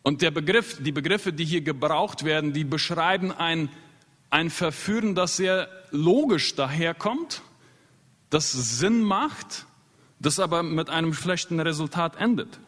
Und 0.02 0.22
der 0.22 0.32
Begriff, 0.32 0.82
die 0.82 0.94
Begriffe, 0.94 1.34
die 1.34 1.44
hier 1.44 1.62
gebraucht 1.62 2.24
werden, 2.24 2.54
die 2.54 2.64
beschreiben 2.64 3.34
ein, 3.34 3.68
ein 4.30 4.50
Verführen, 4.50 5.14
das 5.14 5.36
sehr 5.36 5.68
logisch 5.92 6.56
daherkommt, 6.56 7.42
das 8.30 8.54
Sinn 8.54 9.02
macht, 9.02 9.66
das 10.22 10.40
aber 10.40 10.64
mit 10.64 10.90
einem 10.90 11.14
schlechten 11.14 11.60
Resultat 11.60 12.16
endet. 12.16 12.62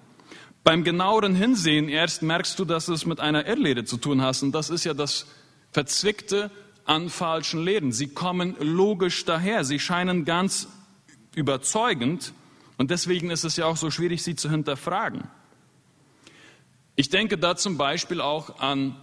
Beim 0.64 0.84
genaueren 0.84 1.36
Hinsehen 1.36 1.90
erst 1.90 2.22
merkst 2.22 2.58
du, 2.60 2.66
dass 2.66 2.88
es 2.88 3.06
mit 3.06 3.20
einer 3.20 3.48
Irrlehre 3.48 3.84
zu 3.84 3.98
tun 3.98 4.22
hast. 4.22 4.44
Und 4.44 4.52
das 4.52 4.70
ist 4.70 4.84
ja 4.84 4.94
das 4.94 5.26
Verzwickte 5.72 6.52
an 6.86 7.10
falschen 7.10 7.64
Lehren. 7.64 7.92
Sie 7.92 8.10
kommen 8.10 8.56
logisch 8.60 9.26
daher. 9.26 9.64
Sie 9.64 9.80
scheinen 9.80 10.24
ganz 10.24 10.68
überzeugend. 11.36 12.34
Und 12.78 12.92
deswegen 12.92 13.32
ist 13.32 13.44
es 13.44 13.58
ja 13.58 13.66
auch 13.66 13.78
so 13.78 13.90
schwierig, 13.90 14.24
sie 14.24 14.36
zu 14.36 14.50
hinterfragen. 14.50 15.24
Ich 16.96 17.10
denke 17.10 17.38
da 17.38 17.56
zum 17.56 17.78
Beispiel 17.78 18.22
auch 18.22 18.60
an, 18.60 18.96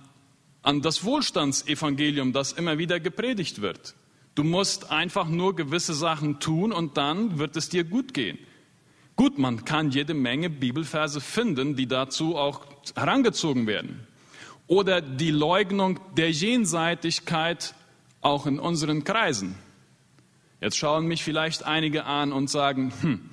an 0.62 0.82
das 0.82 1.02
Wohlstandsevangelium, 1.04 2.32
das 2.32 2.52
immer 2.52 2.78
wieder 2.78 3.00
gepredigt 3.00 3.60
wird. 3.60 3.94
Du 4.34 4.44
musst 4.44 4.92
einfach 4.92 5.28
nur 5.28 5.56
gewisse 5.56 5.94
Sachen 5.94 6.38
tun 6.38 6.70
und 6.70 6.96
dann 6.96 7.40
wird 7.40 7.56
es 7.56 7.68
dir 7.68 7.82
gut 7.82 8.14
gehen. 8.14 8.38
Gut, 9.18 9.36
man 9.36 9.64
kann 9.64 9.90
jede 9.90 10.14
Menge 10.14 10.48
Bibelverse 10.48 11.20
finden, 11.20 11.74
die 11.74 11.88
dazu 11.88 12.36
auch 12.36 12.64
herangezogen 12.94 13.66
werden. 13.66 14.06
Oder 14.68 15.00
die 15.00 15.32
Leugnung 15.32 15.98
der 16.16 16.30
Jenseitigkeit 16.30 17.74
auch 18.20 18.46
in 18.46 18.60
unseren 18.60 19.02
Kreisen. 19.02 19.56
Jetzt 20.60 20.78
schauen 20.78 21.08
mich 21.08 21.24
vielleicht 21.24 21.64
einige 21.64 22.04
an 22.04 22.32
und 22.32 22.48
sagen, 22.48 22.92
hm, 23.00 23.30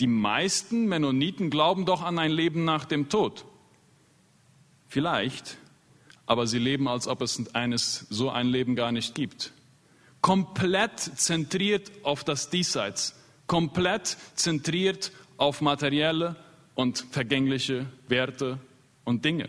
die 0.00 0.06
meisten 0.06 0.86
Mennoniten 0.86 1.50
glauben 1.50 1.84
doch 1.84 2.02
an 2.02 2.18
ein 2.18 2.30
Leben 2.30 2.64
nach 2.64 2.86
dem 2.86 3.10
Tod. 3.10 3.44
Vielleicht, 4.88 5.58
aber 6.24 6.46
sie 6.46 6.58
leben, 6.58 6.88
als 6.88 7.08
ob 7.08 7.20
es 7.20 7.54
eines, 7.54 8.06
so 8.08 8.30
ein 8.30 8.46
Leben 8.46 8.74
gar 8.74 8.90
nicht 8.90 9.14
gibt. 9.14 9.52
Komplett 10.22 10.98
zentriert 10.98 11.92
auf 12.04 12.24
das 12.24 12.48
Diesseits 12.48 13.14
komplett 13.46 14.16
zentriert 14.34 15.12
auf 15.36 15.60
materielle 15.60 16.36
und 16.74 17.06
vergängliche 17.10 17.86
Werte 18.08 18.58
und 19.04 19.24
Dinge. 19.24 19.48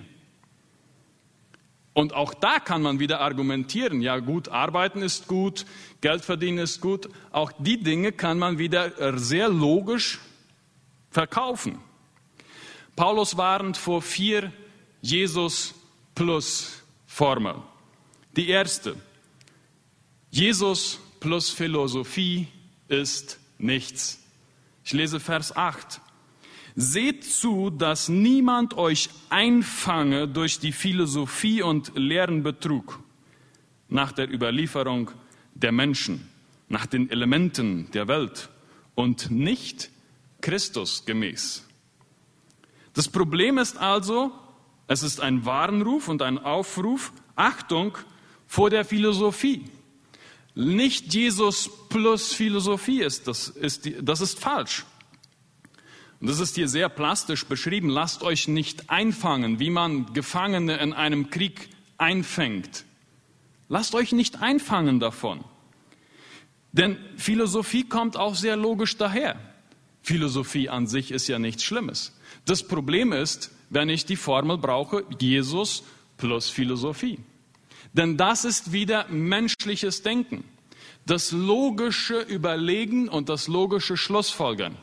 Und 1.94 2.14
auch 2.14 2.36
da 2.36 2.60
kann 2.60 2.84
man 2.84 3.00
wieder 3.00 3.22
argumentieren, 3.22 4.02
ja 4.02 4.20
gut, 4.20 4.50
arbeiten 4.50 5.02
ist 5.02 5.28
gut, 5.28 5.66
Geld 6.00 6.24
verdienen 6.24 6.60
ist 6.60 6.80
gut, 6.80 7.10
auch 7.32 7.52
die 7.58 7.82
Dinge 7.82 8.12
kann 8.12 8.38
man 8.38 8.60
wieder 8.60 9.18
sehr 9.18 9.50
logisch 9.50 10.20
verkaufen. 11.10 11.80
Paulus 12.96 13.36
warnt 13.36 13.78
vor 13.78 14.04
vier 14.04 14.54
Jesus 15.02 15.74
plus 16.14 16.84
Formeln. 17.08 17.64
Die 18.36 18.50
erste, 18.50 18.96
Jesus 20.30 21.00
plus 21.20 21.50
Philosophie 21.50 22.48
ist 22.88 23.40
nichts. 23.58 24.24
Ich 24.84 24.94
lese 24.94 25.20
Vers 25.20 25.56
8. 25.56 26.02
Seht 26.76 27.24
zu, 27.24 27.70
dass 27.70 28.08
niemand 28.08 28.76
euch 28.76 29.10
einfange 29.30 30.28
durch 30.28 30.60
die 30.60 30.72
Philosophie 30.72 31.62
und 31.62 31.92
leeren 31.96 32.44
Betrug 32.44 33.00
nach 33.90 34.12
der 34.12 34.32
Überlieferung 34.32 35.12
der 35.56 35.72
Menschen, 35.72 36.30
nach 36.70 36.86
den 36.86 37.10
Elementen 37.10 37.90
der 37.92 38.08
Welt 38.08 38.50
und 38.96 39.32
nicht 39.32 39.90
Christus 40.42 41.06
gemäß. 41.06 41.66
Das 42.94 43.08
Problem 43.10 43.58
ist 43.58 43.78
also, 43.78 44.32
es 44.88 45.04
ist 45.04 45.20
ein 45.22 45.46
Warnruf 45.46 46.08
und 46.08 46.22
ein 46.22 46.38
Aufruf, 46.38 47.12
Achtung 47.36 47.98
vor 48.48 48.70
der 48.70 48.86
Philosophie 48.86 49.66
nicht 50.58 51.14
Jesus 51.14 51.70
plus 51.88 52.34
Philosophie 52.34 53.02
ist. 53.02 53.28
Das 53.28 53.48
ist, 53.48 53.90
das 54.02 54.22
ist 54.22 54.40
falsch. 54.40 54.86
Und 56.20 56.28
das 56.30 56.40
ist 56.40 56.56
hier 56.56 56.68
sehr 56.68 56.90
plastisch 56.90 57.46
beschrieben. 57.46 57.90
Lasst 57.90 58.24
euch 58.24 58.48
nicht 58.48 58.90
einfangen, 58.90 59.60
wie 59.60 59.70
man 59.70 60.14
Gefangene 60.14 60.78
in 60.78 60.94
einem 60.94 61.30
Krieg 61.30 61.70
einfängt. 62.00 62.86
Lasst 63.70 63.94
euch 63.94 64.14
nicht 64.14 64.42
einfangen 64.42 65.00
davon. 65.00 65.44
Denn 66.72 66.98
Philosophie 67.18 67.84
kommt 67.84 68.18
auch 68.18 68.34
sehr 68.34 68.56
logisch 68.56 68.98
daher. 68.98 69.40
Philosophie 70.02 70.70
an 70.70 70.88
sich 70.88 71.12
ist 71.12 71.28
ja 71.28 71.38
nichts 71.38 71.64
Schlimmes. 71.64 72.18
Das 72.46 72.68
Problem 72.68 73.14
ist, 73.14 73.52
wenn 73.70 73.90
ich 73.90 74.06
die 74.06 74.16
Formel 74.16 74.58
brauche, 74.58 75.04
Jesus 75.20 75.84
plus 76.18 76.50
Philosophie. 76.50 77.20
Denn 77.94 78.18
das 78.18 78.46
ist 78.46 78.72
wieder 78.72 79.08
menschliches 79.10 80.04
Denken. 80.04 80.44
Das 81.06 81.32
logische 81.32 82.20
Überlegen 82.20 83.08
und 83.08 83.30
das 83.30 83.48
logische 83.48 83.98
Schlussfolgern. 83.98 84.76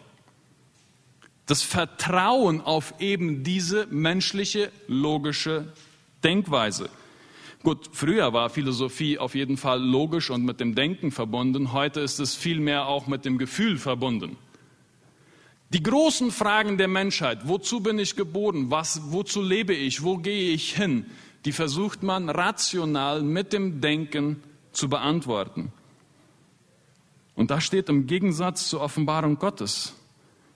Das 1.47 1.63
Vertrauen 1.63 2.63
auf 2.63 2.95
eben 3.01 3.45
diese 3.45 3.87
menschliche 3.91 4.73
logische 4.89 5.73
Denkweise. 6.23 6.89
Gut, 7.63 7.91
früher 7.93 8.33
war 8.33 8.51
Philosophie 8.51 9.19
auf 9.19 9.35
jeden 9.35 9.57
Fall 9.57 9.83
logisch 9.83 10.31
und 10.31 10.45
mit 10.45 10.61
dem 10.61 10.75
Denken 10.75 11.11
verbunden. 11.11 11.73
Heute 11.73 12.01
ist 12.01 12.21
es 12.21 12.35
vielmehr 12.35 12.87
auch 12.87 13.07
mit 13.07 13.25
dem 13.25 13.39
Gefühl 13.39 13.79
verbunden. 13.79 14.37
Die 15.71 15.83
großen 15.83 16.31
Fragen 16.31 16.79
der 16.79 16.89
Menschheit, 16.89 17.49
wozu 17.49 17.81
bin 17.81 17.99
ich 17.99 18.17
geboren, 18.17 18.71
was, 18.71 19.01
wozu 19.13 19.43
lebe 19.43 19.75
ich, 19.75 20.03
wo 20.03 20.19
gehe 20.19 20.53
ich 20.53 20.77
hin, 20.77 21.07
die 21.45 21.53
versucht 21.53 22.03
man 22.03 22.29
rational 22.31 23.23
mit 23.23 23.53
dem 23.53 23.81
Denken 23.81 24.43
zu 24.73 24.89
beantworten. 24.89 25.73
Und 27.35 27.51
das 27.51 27.65
steht 27.65 27.89
im 27.89 28.07
Gegensatz 28.07 28.69
zur 28.69 28.81
Offenbarung 28.81 29.39
Gottes. 29.39 29.95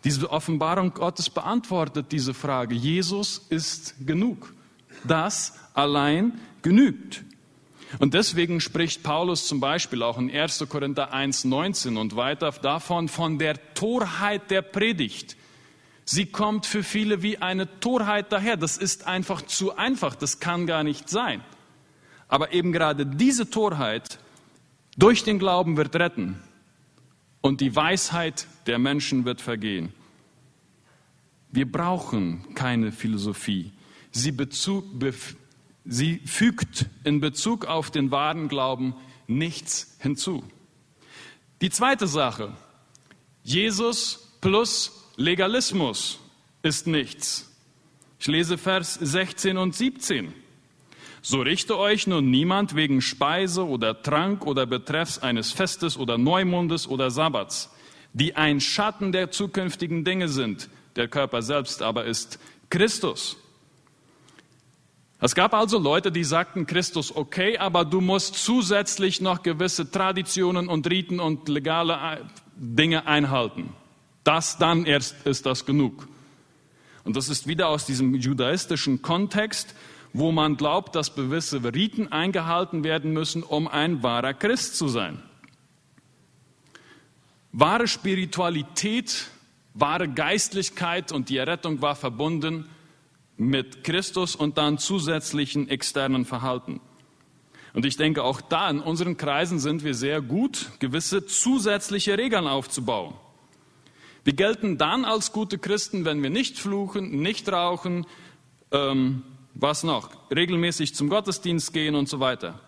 Diese 0.04 0.30
Offenbarung 0.30 0.94
Gottes 0.94 1.28
beantwortet 1.28 2.06
diese 2.12 2.34
Frage. 2.34 2.74
Jesus 2.74 3.46
ist 3.48 3.94
genug. 4.06 4.54
Das 5.04 5.54
allein 5.74 6.40
genügt. 6.62 7.24
Und 7.98 8.14
deswegen 8.14 8.60
spricht 8.60 9.02
Paulus 9.02 9.46
zum 9.46 9.60
Beispiel 9.60 10.02
auch 10.02 10.18
in 10.18 10.30
1. 10.30 10.66
Korinther 10.68 11.12
1, 11.12 11.44
19 11.44 11.96
und 11.96 12.16
weiter 12.16 12.52
davon, 12.52 13.08
von 13.08 13.38
der 13.38 13.74
Torheit 13.74 14.50
der 14.50 14.62
Predigt. 14.62 15.36
Sie 16.10 16.24
kommt 16.24 16.64
für 16.64 16.82
viele 16.82 17.22
wie 17.22 17.36
eine 17.36 17.80
Torheit 17.80 18.32
daher. 18.32 18.56
Das 18.56 18.78
ist 18.78 19.06
einfach 19.06 19.42
zu 19.42 19.76
einfach. 19.76 20.14
Das 20.14 20.40
kann 20.40 20.66
gar 20.66 20.82
nicht 20.82 21.10
sein. 21.10 21.44
Aber 22.28 22.54
eben 22.54 22.72
gerade 22.72 23.04
diese 23.04 23.50
Torheit 23.50 24.18
durch 24.96 25.22
den 25.22 25.38
Glauben 25.38 25.76
wird 25.76 25.94
retten 25.96 26.42
und 27.42 27.60
die 27.60 27.76
Weisheit 27.76 28.46
der 28.64 28.78
Menschen 28.78 29.26
wird 29.26 29.42
vergehen. 29.42 29.92
Wir 31.50 31.70
brauchen 31.70 32.54
keine 32.54 32.90
Philosophie. 32.90 33.72
Sie, 34.10 34.32
Bezug, 34.32 34.86
sie 35.84 36.20
fügt 36.24 36.86
in 37.04 37.20
Bezug 37.20 37.66
auf 37.66 37.90
den 37.90 38.10
wahren 38.10 38.48
Glauben 38.48 38.94
nichts 39.26 39.98
hinzu. 39.98 40.42
Die 41.60 41.68
zweite 41.68 42.06
Sache, 42.06 42.56
Jesus 43.42 44.38
plus 44.40 44.97
Legalismus 45.20 46.20
ist 46.62 46.86
nichts. 46.86 47.52
Ich 48.20 48.28
lese 48.28 48.56
Vers 48.56 48.94
16 48.94 49.58
und 49.58 49.74
17. 49.74 50.32
So 51.22 51.40
richte 51.40 51.76
euch 51.76 52.06
nun 52.06 52.30
niemand 52.30 52.76
wegen 52.76 53.02
Speise 53.02 53.66
oder 53.66 54.00
Trank 54.00 54.46
oder 54.46 54.64
betreffs 54.64 55.18
eines 55.18 55.50
Festes 55.50 55.96
oder 55.96 56.18
Neumondes 56.18 56.86
oder 56.86 57.10
Sabbats, 57.10 57.74
die 58.12 58.36
ein 58.36 58.60
Schatten 58.60 59.10
der 59.10 59.32
zukünftigen 59.32 60.04
Dinge 60.04 60.28
sind. 60.28 60.68
Der 60.94 61.08
Körper 61.08 61.42
selbst 61.42 61.82
aber 61.82 62.04
ist 62.04 62.38
Christus. 62.70 63.38
Es 65.20 65.34
gab 65.34 65.52
also 65.52 65.80
Leute, 65.80 66.12
die 66.12 66.22
sagten 66.22 66.64
Christus 66.64 67.14
okay, 67.16 67.58
aber 67.58 67.84
du 67.84 68.00
musst 68.00 68.36
zusätzlich 68.36 69.20
noch 69.20 69.42
gewisse 69.42 69.90
Traditionen 69.90 70.68
und 70.68 70.88
Riten 70.88 71.18
und 71.18 71.48
legale 71.48 72.24
Dinge 72.54 73.08
einhalten. 73.08 73.74
Das 74.28 74.58
dann 74.58 74.84
erst 74.84 75.26
ist 75.26 75.46
das 75.46 75.64
genug. 75.64 76.06
Und 77.02 77.16
das 77.16 77.30
ist 77.30 77.46
wieder 77.46 77.68
aus 77.68 77.86
diesem 77.86 78.14
judaistischen 78.14 79.00
Kontext, 79.00 79.74
wo 80.12 80.32
man 80.32 80.58
glaubt, 80.58 80.94
dass 80.94 81.14
gewisse 81.14 81.64
Riten 81.64 82.12
eingehalten 82.12 82.84
werden 82.84 83.14
müssen, 83.14 83.42
um 83.42 83.66
ein 83.66 84.02
wahrer 84.02 84.34
Christ 84.34 84.76
zu 84.76 84.86
sein. 84.86 85.22
Wahre 87.52 87.88
Spiritualität, 87.88 89.28
wahre 89.72 90.08
Geistlichkeit 90.10 91.10
und 91.10 91.30
die 91.30 91.38
Errettung 91.38 91.80
war 91.80 91.96
verbunden 91.96 92.68
mit 93.38 93.82
Christus 93.82 94.36
und 94.36 94.58
dann 94.58 94.76
zusätzlichen 94.76 95.70
externen 95.70 96.26
Verhalten. 96.26 96.82
Und 97.72 97.86
ich 97.86 97.96
denke, 97.96 98.22
auch 98.24 98.42
da 98.42 98.68
in 98.68 98.80
unseren 98.80 99.16
Kreisen 99.16 99.58
sind 99.58 99.84
wir 99.84 99.94
sehr 99.94 100.20
gut, 100.20 100.70
gewisse 100.80 101.24
zusätzliche 101.24 102.18
Regeln 102.18 102.46
aufzubauen. 102.46 103.14
Wir 104.28 104.34
gelten 104.34 104.76
dann 104.76 105.06
als 105.06 105.32
gute 105.32 105.56
Christen, 105.56 106.04
wenn 106.04 106.22
wir 106.22 106.28
nicht 106.28 106.58
fluchen, 106.58 107.22
nicht 107.22 107.50
rauchen, 107.50 108.04
ähm, 108.72 109.22
was 109.54 109.84
noch, 109.84 110.10
regelmäßig 110.30 110.94
zum 110.94 111.08
Gottesdienst 111.08 111.72
gehen 111.72 111.94
und 111.94 112.10
so 112.10 112.20
weiter. 112.20 112.60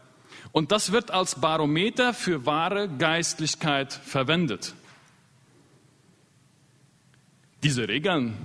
Und 0.52 0.72
das 0.72 0.90
wird 0.90 1.10
als 1.10 1.38
Barometer 1.38 2.14
für 2.14 2.46
wahre 2.46 2.88
Geistlichkeit 2.88 3.92
verwendet. 3.92 4.72
Diese 7.62 7.88
Regeln 7.88 8.38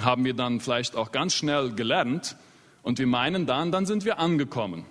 haben 0.00 0.24
wir 0.24 0.34
dann 0.34 0.58
vielleicht 0.58 0.96
auch 0.96 1.12
ganz 1.12 1.34
schnell 1.34 1.70
gelernt 1.70 2.34
und 2.82 2.98
wir 2.98 3.06
meinen 3.06 3.46
dann, 3.46 3.70
dann 3.70 3.86
sind 3.86 4.04
wir 4.04 4.18
angekommen. 4.18 4.86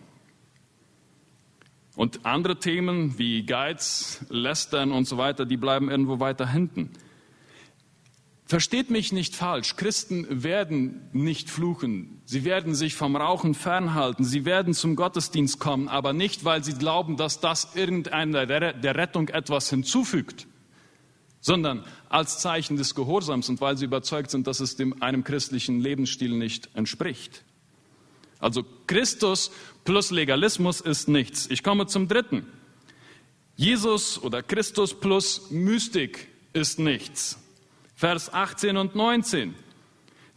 Und 1.98 2.26
andere 2.26 2.58
Themen 2.58 3.20
wie 3.20 3.46
Geiz, 3.46 4.26
Lästern 4.30 4.94
und 4.94 5.10
so 5.10 5.18
weiter, 5.18 5.46
die 5.46 5.58
bleiben 5.58 5.92
irgendwo 5.92 6.22
weiter 6.22 6.48
hinten. 6.50 6.92
Versteht 8.48 8.92
mich 8.92 9.12
nicht 9.12 9.36
falsch, 9.36 9.76
Christen 9.76 10.44
werden 10.44 11.10
nicht 11.14 11.50
fluchen, 11.50 12.22
sie 12.26 12.44
werden 12.46 12.76
sich 12.76 12.94
vom 12.94 13.16
Rauchen 13.16 13.56
fernhalten, 13.56 14.24
sie 14.24 14.46
werden 14.46 14.76
zum 14.76 14.96
Gottesdienst 14.96 15.60
kommen, 15.60 15.88
aber 15.88 16.14
nicht, 16.14 16.46
weil 16.46 16.64
sie 16.64 16.74
glauben, 16.74 17.18
dass 17.18 17.40
das 17.40 17.70
irgendeiner 17.74 18.46
der 18.46 18.96
Rettung 18.96 19.30
etwas 19.30 19.72
hinzufügt, 19.72 20.46
sondern 21.42 21.86
als 22.08 22.38
Zeichen 22.38 22.78
des 22.78 22.94
Gehorsams 22.94 23.50
und 23.50 23.62
weil 23.62 23.78
sie 23.78 23.86
überzeugt 23.86 24.30
sind, 24.30 24.46
dass 24.46 24.60
es 24.60 24.76
dem, 24.76 25.02
einem 25.02 25.24
christlichen 25.24 25.80
Lebensstil 25.80 26.38
nicht 26.38 26.70
entspricht. 26.76 27.44
Also 28.38 28.64
Christus 28.86 29.50
plus 29.86 30.12
Legalismus 30.12 30.82
ist 30.82 31.08
nichts. 31.08 31.48
Ich 31.50 31.64
komme 31.64 31.88
zum 31.88 32.08
dritten. 32.08 32.46
Jesus 33.56 34.22
oder 34.22 34.44
Christus 34.44 34.94
plus 34.94 35.50
Mystik 35.50 36.28
ist 36.54 36.78
nichts. 36.78 37.40
Vers 37.96 38.34
18 38.34 38.76
und 38.76 38.96
19. 38.96 39.56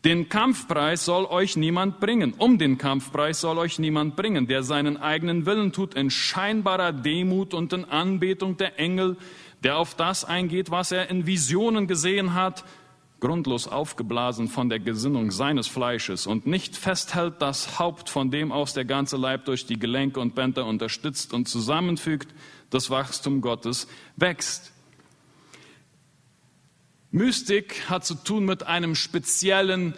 Den 0.04 0.28
Kampfpreis 0.28 1.04
soll 1.04 1.24
euch 1.24 1.56
niemand 1.56 1.98
bringen. 1.98 2.32
Um 2.38 2.56
den 2.56 2.78
Kampfpreis 2.78 3.40
soll 3.40 3.58
euch 3.58 3.80
niemand 3.80 4.14
bringen, 4.14 4.46
der 4.46 4.62
seinen 4.62 4.96
eigenen 4.96 5.44
Willen 5.44 5.72
tut 5.72 5.94
in 5.94 6.08
scheinbarer 6.08 6.92
Demut 6.92 7.52
und 7.52 7.72
in 7.72 7.84
Anbetung 7.84 8.56
der 8.56 8.78
Engel, 8.78 9.16
der 9.64 9.76
auf 9.76 9.96
das 9.96 10.24
eingeht, 10.24 10.70
was 10.70 10.92
er 10.92 11.10
in 11.10 11.26
Visionen 11.26 11.88
gesehen 11.88 12.34
hat, 12.34 12.64
grundlos 13.18 13.66
aufgeblasen 13.66 14.46
von 14.46 14.68
der 14.68 14.78
Gesinnung 14.78 15.32
seines 15.32 15.66
Fleisches 15.66 16.28
und 16.28 16.46
nicht 16.46 16.76
festhält 16.76 17.42
das 17.42 17.80
Haupt, 17.80 18.08
von 18.08 18.30
dem 18.30 18.52
aus 18.52 18.74
der 18.74 18.84
ganze 18.84 19.16
Leib 19.16 19.46
durch 19.46 19.66
die 19.66 19.80
Gelenke 19.80 20.20
und 20.20 20.36
Bänder 20.36 20.64
unterstützt 20.64 21.34
und 21.34 21.48
zusammenfügt, 21.48 22.28
das 22.70 22.90
Wachstum 22.90 23.40
Gottes 23.40 23.88
wächst. 24.16 24.72
Mystik 27.10 27.88
hat 27.88 28.04
zu 28.04 28.14
tun 28.14 28.44
mit 28.44 28.64
einem 28.64 28.94
speziellen 28.94 29.94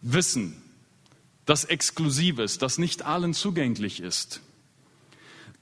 Wissen, 0.00 0.62
das 1.44 1.64
exklusiv 1.64 2.38
ist, 2.38 2.62
das 2.62 2.78
nicht 2.78 3.02
allen 3.02 3.34
zugänglich 3.34 4.00
ist. 4.00 4.40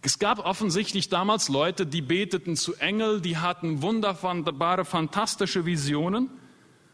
Es 0.03 0.19
gab 0.19 0.39
offensichtlich 0.39 1.09
damals 1.09 1.49
Leute, 1.49 1.85
die 1.85 2.01
beteten 2.01 2.57
zu 2.57 2.75
Engel, 2.77 3.21
die 3.21 3.39
hatten 3.39 3.83
wunderbare, 3.83 4.85
fantastische 4.85 5.67
Visionen 5.67 6.31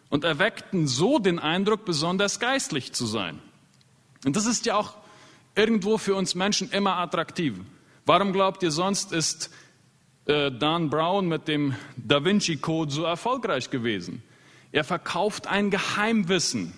und 0.09 0.25
erweckten 0.25 0.89
so 0.89 1.19
den 1.19 1.39
Eindruck, 1.39 1.85
besonders 1.85 2.41
geistlich 2.41 2.93
zu 2.93 3.07
sein. 3.07 3.39
Und 4.25 4.37
das 4.37 4.47
ist 4.47 4.67
ja 4.67 4.77
auch 4.77 4.95
irgendwo 5.55 5.99
für 5.99 6.15
uns 6.15 6.35
Menschen 6.35 6.71
immer 6.71 6.97
attraktiv. 6.97 7.59
Warum 8.07 8.33
glaubt 8.33 8.63
ihr 8.63 8.71
sonst, 8.71 9.13
ist 9.13 9.51
äh, 10.27 10.51
Dan 10.51 10.91
Brown 10.91 11.29
mit 11.29 11.49
dem 11.49 11.75
Da 11.97 12.25
Vinci 12.25 12.57
Code 12.57 12.93
so 12.93 13.05
erfolgreich 13.05 13.71
gewesen. 13.71 14.23
Er 14.71 14.85
verkauft 14.85 15.47
ein 15.47 15.71
Geheimwissen, 15.71 16.73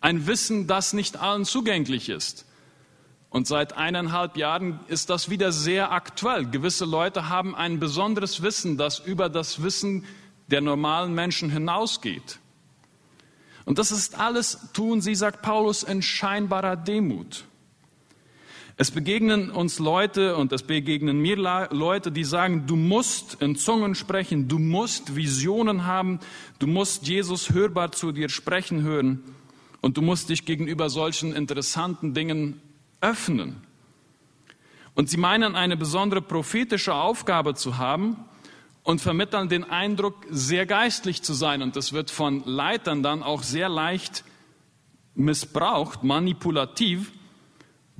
ein 0.00 0.26
Wissen, 0.26 0.66
das 0.66 0.92
nicht 0.92 1.16
allen 1.16 1.44
zugänglich 1.44 2.08
ist. 2.08 2.46
Und 3.30 3.46
seit 3.46 3.76
eineinhalb 3.76 4.36
Jahren 4.36 4.80
ist 4.88 5.08
das 5.08 5.30
wieder 5.30 5.52
sehr 5.52 5.92
aktuell. 5.92 6.46
Gewisse 6.46 6.84
Leute 6.84 7.28
haben 7.28 7.54
ein 7.54 7.78
besonderes 7.78 8.42
Wissen, 8.42 8.76
das 8.76 8.98
über 8.98 9.28
das 9.28 9.62
Wissen 9.62 10.04
der 10.48 10.60
normalen 10.60 11.14
Menschen 11.14 11.48
hinausgeht. 11.48 12.40
Und 13.64 13.78
das 13.78 13.92
ist 13.92 14.18
alles, 14.18 14.58
tun 14.72 15.00
sie, 15.00 15.14
sagt 15.14 15.42
Paulus, 15.42 15.84
in 15.84 16.02
scheinbarer 16.02 16.76
Demut. 16.76 17.44
Es 18.80 18.90
begegnen 18.90 19.50
uns 19.50 19.78
Leute 19.78 20.36
und 20.36 20.52
es 20.52 20.62
begegnen 20.62 21.20
mir 21.20 21.36
Leute, 21.36 22.10
die 22.10 22.24
sagen, 22.24 22.66
du 22.66 22.76
musst 22.76 23.34
in 23.42 23.54
Zungen 23.54 23.94
sprechen, 23.94 24.48
du 24.48 24.58
musst 24.58 25.16
Visionen 25.16 25.84
haben, 25.84 26.18
du 26.60 26.66
musst 26.66 27.06
Jesus 27.06 27.50
hörbar 27.50 27.92
zu 27.92 28.10
dir 28.10 28.30
sprechen 28.30 28.80
hören 28.80 29.22
und 29.82 29.98
du 29.98 30.00
musst 30.00 30.30
dich 30.30 30.46
gegenüber 30.46 30.88
solchen 30.88 31.34
interessanten 31.34 32.14
Dingen 32.14 32.62
öffnen. 33.02 33.56
Und 34.94 35.10
sie 35.10 35.18
meinen 35.18 35.56
eine 35.56 35.76
besondere 35.76 36.22
prophetische 36.22 36.94
Aufgabe 36.94 37.54
zu 37.54 37.76
haben 37.76 38.16
und 38.82 39.02
vermitteln 39.02 39.50
den 39.50 39.64
Eindruck, 39.64 40.24
sehr 40.30 40.64
geistlich 40.64 41.20
zu 41.20 41.34
sein. 41.34 41.60
Und 41.60 41.76
das 41.76 41.92
wird 41.92 42.10
von 42.10 42.44
Leitern 42.46 43.02
dann 43.02 43.22
auch 43.22 43.42
sehr 43.42 43.68
leicht 43.68 44.24
missbraucht, 45.14 46.02
manipulativ 46.02 47.12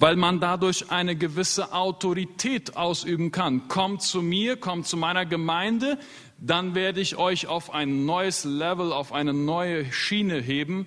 weil 0.00 0.16
man 0.16 0.40
dadurch 0.40 0.90
eine 0.90 1.14
gewisse 1.14 1.74
Autorität 1.74 2.74
ausüben 2.74 3.32
kann. 3.32 3.68
Kommt 3.68 4.00
zu 4.00 4.22
mir, 4.22 4.56
kommt 4.56 4.86
zu 4.86 4.96
meiner 4.96 5.26
Gemeinde, 5.26 5.98
dann 6.38 6.74
werde 6.74 7.02
ich 7.02 7.16
euch 7.16 7.46
auf 7.46 7.74
ein 7.74 8.06
neues 8.06 8.44
Level, 8.44 8.94
auf 8.94 9.12
eine 9.12 9.34
neue 9.34 9.92
Schiene 9.92 10.40
heben, 10.40 10.86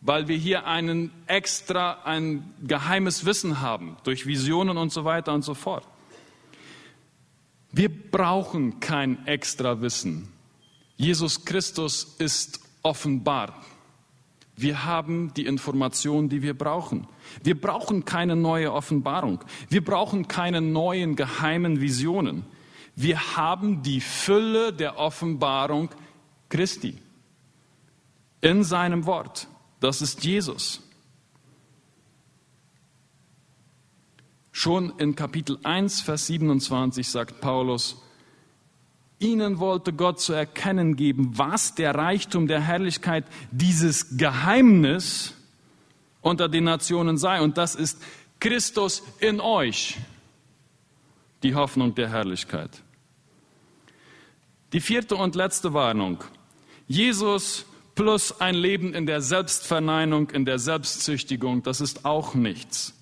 weil 0.00 0.28
wir 0.28 0.36
hier 0.36 0.68
einen 0.68 1.10
extra, 1.26 2.04
ein 2.04 2.54
geheimes 2.62 3.26
Wissen 3.26 3.60
haben, 3.60 3.96
durch 4.04 4.24
Visionen 4.24 4.76
und 4.76 4.92
so 4.92 5.04
weiter 5.04 5.34
und 5.34 5.42
so 5.42 5.54
fort. 5.54 5.84
Wir 7.72 7.88
brauchen 7.88 8.78
kein 8.78 9.26
extra 9.26 9.80
Wissen. 9.80 10.28
Jesus 10.96 11.44
Christus 11.44 12.14
ist 12.20 12.60
offenbart. 12.84 13.52
Wir 14.56 14.84
haben 14.84 15.34
die 15.34 15.46
Information, 15.46 16.28
die 16.28 16.42
wir 16.42 16.56
brauchen. 16.56 17.06
Wir 17.42 17.60
brauchen 17.60 18.04
keine 18.04 18.36
neue 18.36 18.72
Offenbarung. 18.72 19.40
Wir 19.68 19.84
brauchen 19.84 20.28
keine 20.28 20.60
neuen 20.60 21.16
geheimen 21.16 21.80
Visionen. 21.80 22.44
Wir 22.94 23.36
haben 23.36 23.82
die 23.82 24.00
Fülle 24.00 24.72
der 24.72 24.98
Offenbarung 24.98 25.90
Christi 26.48 26.98
in 28.40 28.62
seinem 28.62 29.06
Wort. 29.06 29.48
Das 29.80 30.00
ist 30.00 30.24
Jesus. 30.24 30.80
Schon 34.52 34.92
in 34.98 35.16
Kapitel 35.16 35.58
1, 35.64 36.02
Vers 36.02 36.28
27 36.28 37.08
sagt 37.08 37.40
Paulus, 37.40 38.00
Ihnen 39.24 39.58
wollte 39.58 39.94
Gott 39.94 40.20
zu 40.20 40.34
erkennen 40.34 40.96
geben, 40.96 41.32
was 41.38 41.74
der 41.74 41.94
Reichtum 41.94 42.46
der 42.46 42.60
Herrlichkeit 42.60 43.24
dieses 43.50 44.18
Geheimnis 44.18 45.34
unter 46.20 46.48
den 46.48 46.64
Nationen 46.64 47.16
sei. 47.16 47.40
Und 47.40 47.56
das 47.56 47.74
ist 47.74 48.02
Christus 48.38 49.02
in 49.20 49.40
euch, 49.40 49.96
die 51.42 51.54
Hoffnung 51.54 51.94
der 51.94 52.10
Herrlichkeit. 52.10 52.82
Die 54.74 54.80
vierte 54.80 55.16
und 55.16 55.34
letzte 55.34 55.72
Warnung. 55.72 56.22
Jesus 56.86 57.64
plus 57.94 58.40
ein 58.42 58.54
Leben 58.54 58.92
in 58.92 59.06
der 59.06 59.22
Selbstverneinung, 59.22 60.30
in 60.30 60.44
der 60.44 60.58
Selbstzüchtigung, 60.58 61.62
das 61.62 61.80
ist 61.80 62.04
auch 62.04 62.34
nichts. 62.34 62.92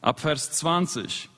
Ab 0.00 0.20
Vers 0.20 0.52
20. 0.52 1.28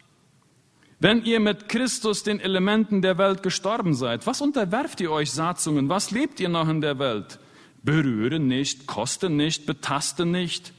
Wenn 1.03 1.25
ihr 1.25 1.41
mit 1.41 1.69
Christus 1.69 2.23
den 2.23 2.39
Elementen 2.39 3.03
der 3.03 3.19
Welt 3.19 3.43
gestorben 3.43 3.93
seid, 3.93 4.25
was 4.29 4.41
unterwerft 4.41 5.01
ihr 5.01 5.11
euch 5.11 5.33
Satzungen? 5.33 5.89
Was 5.89 6.13
lebt 6.13 6.39
ihr 6.39 6.49
noch 6.49 6.69
in 6.69 6.81
der 6.81 7.01
Welt? 7.01 7.41
Berühre 7.83 8.39
nicht, 8.39 8.87
koste 8.87 9.29
nicht, 9.29 9.67
betaste 9.67 10.25
nicht. 10.27 10.73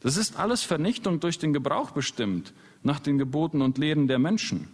Das 0.00 0.18
ist 0.18 0.38
alles 0.38 0.62
Vernichtung 0.62 1.20
durch 1.20 1.38
den 1.38 1.54
Gebrauch 1.54 1.92
bestimmt, 1.92 2.52
nach 2.82 3.00
den 3.00 3.16
Geboten 3.16 3.62
und 3.62 3.78
Lehren 3.78 4.08
der 4.08 4.18
Menschen. 4.18 4.68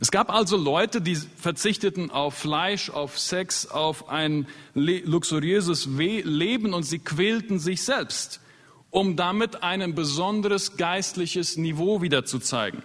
Es 0.00 0.10
gab 0.10 0.30
also 0.30 0.58
Leute, 0.58 1.00
die 1.00 1.16
verzichteten 1.16 2.10
auf 2.10 2.34
Fleisch, 2.34 2.90
auf 2.90 3.18
Sex, 3.18 3.66
auf 3.68 4.10
ein 4.10 4.46
luxuriöses 4.74 5.86
Leben 5.86 6.74
und 6.74 6.82
sie 6.82 6.98
quälten 6.98 7.58
sich 7.58 7.84
selbst, 7.84 8.42
um 8.90 9.16
damit 9.16 9.62
ein 9.62 9.94
besonderes 9.94 10.76
geistliches 10.76 11.56
Niveau 11.56 12.02
wieder 12.02 12.26
zu 12.26 12.38
zeigen. 12.38 12.82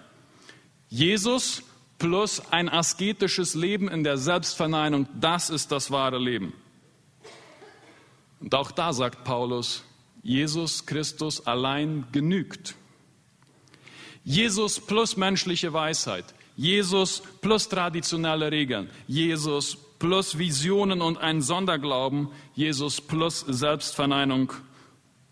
Jesus 0.89 1.63
plus 1.99 2.41
ein 2.51 2.69
asketisches 2.69 3.53
Leben 3.53 3.87
in 3.87 4.03
der 4.03 4.17
Selbstverneinung, 4.17 5.07
das 5.19 5.49
ist 5.49 5.71
das 5.71 5.91
wahre 5.91 6.17
Leben. 6.17 6.53
Und 8.39 8.55
auch 8.55 8.71
da 8.71 8.93
sagt 8.93 9.23
Paulus, 9.23 9.83
Jesus 10.23 10.85
Christus 10.85 11.45
allein 11.45 12.05
genügt. 12.11 12.75
Jesus 14.23 14.79
plus 14.79 15.17
menschliche 15.17 15.73
Weisheit, 15.73 16.25
Jesus 16.55 17.21
plus 17.41 17.69
traditionelle 17.69 18.51
Regeln, 18.51 18.89
Jesus 19.07 19.77
plus 19.97 20.37
Visionen 20.37 21.01
und 21.01 21.17
ein 21.17 21.41
Sonderglauben, 21.41 22.29
Jesus 22.55 23.01
plus 23.01 23.41
Selbstverneinung 23.41 24.53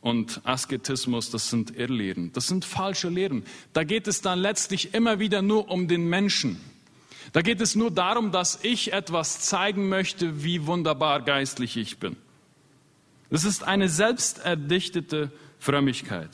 und 0.01 0.41
Asketismus, 0.43 1.31
das 1.31 1.49
sind 1.49 1.75
Irrlehren, 1.75 2.31
das 2.33 2.47
sind 2.47 2.65
falsche 2.65 3.09
Lehren. 3.09 3.43
Da 3.73 3.83
geht 3.83 4.07
es 4.07 4.21
dann 4.21 4.39
letztlich 4.39 4.93
immer 4.93 5.19
wieder 5.19 5.41
nur 5.41 5.69
um 5.69 5.87
den 5.87 6.07
Menschen. 6.07 6.59
Da 7.33 7.41
geht 7.41 7.59
es 7.61 7.75
nur 7.75 7.91
darum, 7.91 8.31
dass 8.31 8.59
ich 8.63 8.93
etwas 8.93 9.41
zeigen 9.41 9.89
möchte, 9.89 10.43
wie 10.43 10.65
wunderbar 10.65 11.21
geistlich 11.21 11.75
ich 11.75 11.97
bin. 11.97 12.15
Es 13.29 13.43
ist 13.43 13.63
eine 13.63 13.89
selbsterdichtete 13.89 15.31
Frömmigkeit. 15.59 16.29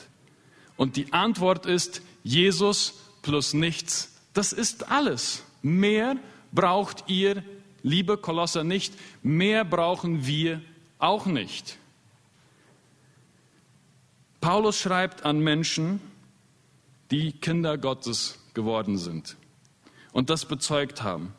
Und 0.76 0.96
die 0.96 1.12
Antwort 1.12 1.66
ist 1.66 2.02
Jesus 2.22 2.94
plus 3.22 3.54
nichts. 3.54 4.12
Das 4.32 4.52
ist 4.52 4.90
alles. 4.90 5.42
Mehr 5.62 6.16
braucht 6.52 7.04
ihr, 7.08 7.42
liebe 7.82 8.16
Kolosser, 8.16 8.64
nicht. 8.64 8.94
Mehr 9.22 9.64
brauchen 9.64 10.26
wir 10.26 10.60
auch 10.98 11.26
nicht. 11.26 11.78
Paulus 14.44 14.78
schreibt 14.78 15.24
an 15.24 15.38
Menschen, 15.38 16.02
die 17.10 17.32
Kinder 17.32 17.78
Gottes 17.78 18.38
geworden 18.52 18.98
sind 18.98 19.38
und 20.12 20.28
das 20.28 20.44
bezeugt 20.44 21.02
haben. 21.02 21.32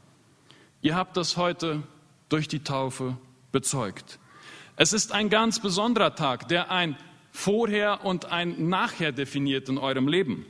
Ihr 0.81 0.95
habt 0.95 1.15
das 1.15 1.37
heute 1.37 1.83
durch 2.29 2.47
die 2.47 2.63
Taufe 2.63 3.15
bezeugt. 3.51 4.17
Es 4.75 4.91
ist 4.91 5.11
ein 5.11 5.29
ganz 5.29 5.59
besonderer 5.59 6.15
Tag, 6.15 6.47
der 6.47 6.71
ein 6.71 6.97
Vorher 7.31 8.03
und 8.05 8.31
ein 8.31 8.69
Nachher 8.69 9.11
definiert 9.11 9.69
in 9.69 9.77
eurem 9.77 10.07
Leben. 10.07 10.43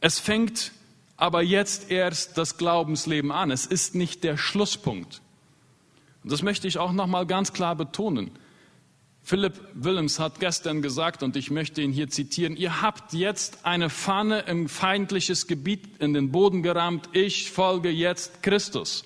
Es 0.00 0.18
fängt 0.18 0.72
aber 1.16 1.42
jetzt 1.42 1.92
erst 1.92 2.38
das 2.38 2.58
Glaubensleben 2.58 3.30
an. 3.30 3.52
Es 3.52 3.66
ist 3.66 3.94
nicht 3.94 4.24
der 4.24 4.36
Schlusspunkt. 4.36 5.22
Und 6.24 6.32
das 6.32 6.42
möchte 6.42 6.66
ich 6.66 6.78
auch 6.78 6.90
noch 6.90 7.06
mal 7.06 7.24
ganz 7.24 7.52
klar 7.52 7.76
betonen. 7.76 8.32
Philipp 9.22 9.60
Willems 9.74 10.18
hat 10.18 10.40
gestern 10.40 10.80
gesagt, 10.80 11.22
und 11.22 11.36
ich 11.36 11.50
möchte 11.50 11.82
ihn 11.82 11.92
hier 11.92 12.08
zitieren, 12.08 12.56
ihr 12.56 12.80
habt 12.80 13.12
jetzt 13.12 13.66
eine 13.66 13.90
Pfanne 13.90 14.40
im 14.40 14.68
feindliches 14.68 15.46
Gebiet 15.46 16.00
in 16.00 16.14
den 16.14 16.32
Boden 16.32 16.62
gerammt, 16.62 17.10
ich 17.12 17.50
folge 17.50 17.90
jetzt 17.90 18.42
Christus. 18.42 19.04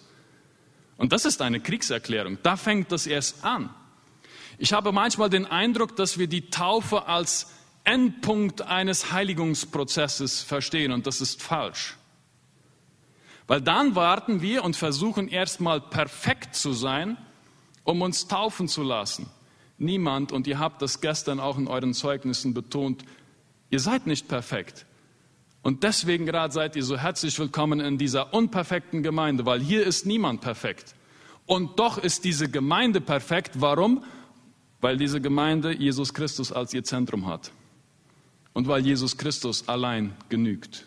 Und 0.97 1.13
das 1.13 1.25
ist 1.25 1.43
eine 1.43 1.59
Kriegserklärung, 1.59 2.39
da 2.43 2.57
fängt 2.57 2.93
das 2.93 3.07
erst 3.09 3.45
an. 3.45 3.71
Ich 4.59 4.73
habe 4.73 4.93
manchmal 4.93 5.29
den 5.29 5.47
Eindruck, 5.47 5.97
dass 5.97 6.19
wir 6.19 6.29
die 6.29 6.51
Taufe 6.51 7.07
als 7.09 7.49
Endpunkt 7.85 8.63
eines 8.63 9.11
Heiligungsprozesses 9.11 10.43
verstehen, 10.43 10.93
und 10.93 11.07
das 11.07 11.21
ist 11.21 11.43
falsch. 11.43 11.97
Weil 13.49 13.61
dann 13.61 13.97
warten 13.97 14.41
wir 14.41 14.63
und 14.63 14.77
versuchen 14.77 15.29
erstmal 15.29 15.81
perfekt 15.81 16.55
zu 16.55 16.73
sein, 16.73 17.17
um 17.83 18.01
uns 18.03 18.29
taufen 18.29 18.69
zu 18.69 18.83
lassen. 18.83 19.29
Niemand, 19.83 20.31
und 20.31 20.47
ihr 20.47 20.61
habt 20.61 20.81
das 20.81 21.01
gestern 21.01 21.41
auch 21.41 21.59
in 21.59 21.67
euren 21.67 21.93
Zeugnissen 21.93 22.55
betont, 22.55 23.05
ihr 23.69 23.81
seid 23.81 24.07
nicht 24.07 24.29
perfekt. 24.29 24.87
Und 25.63 25.83
deswegen 25.83 26.25
gerade 26.25 26.53
seid 26.55 26.77
ihr 26.77 26.85
so 26.85 26.97
herzlich 26.97 27.37
willkommen 27.39 27.81
in 27.81 27.99
dieser 27.99 28.33
unperfekten 28.33 29.03
Gemeinde, 29.03 29.45
weil 29.45 29.61
hier 29.61 29.85
ist 29.85 30.07
niemand 30.07 30.41
perfekt. 30.41 30.95
Und 31.47 31.81
doch 31.81 31.99
ist 31.99 32.25
diese 32.25 32.49
Gemeinde 32.49 33.01
perfekt. 33.01 33.61
Warum? 33.61 34.05
Weil 34.81 34.97
diese 34.97 35.21
Gemeinde 35.21 35.73
Jesus 35.73 36.15
Christus 36.15 36.53
als 36.53 36.73
ihr 36.73 36.85
Zentrum 36.85 37.27
hat. 37.27 37.51
Und 38.53 38.69
weil 38.69 38.87
Jesus 38.87 39.17
Christus 39.17 39.69
allein 39.69 40.15
genügt. 40.29 40.87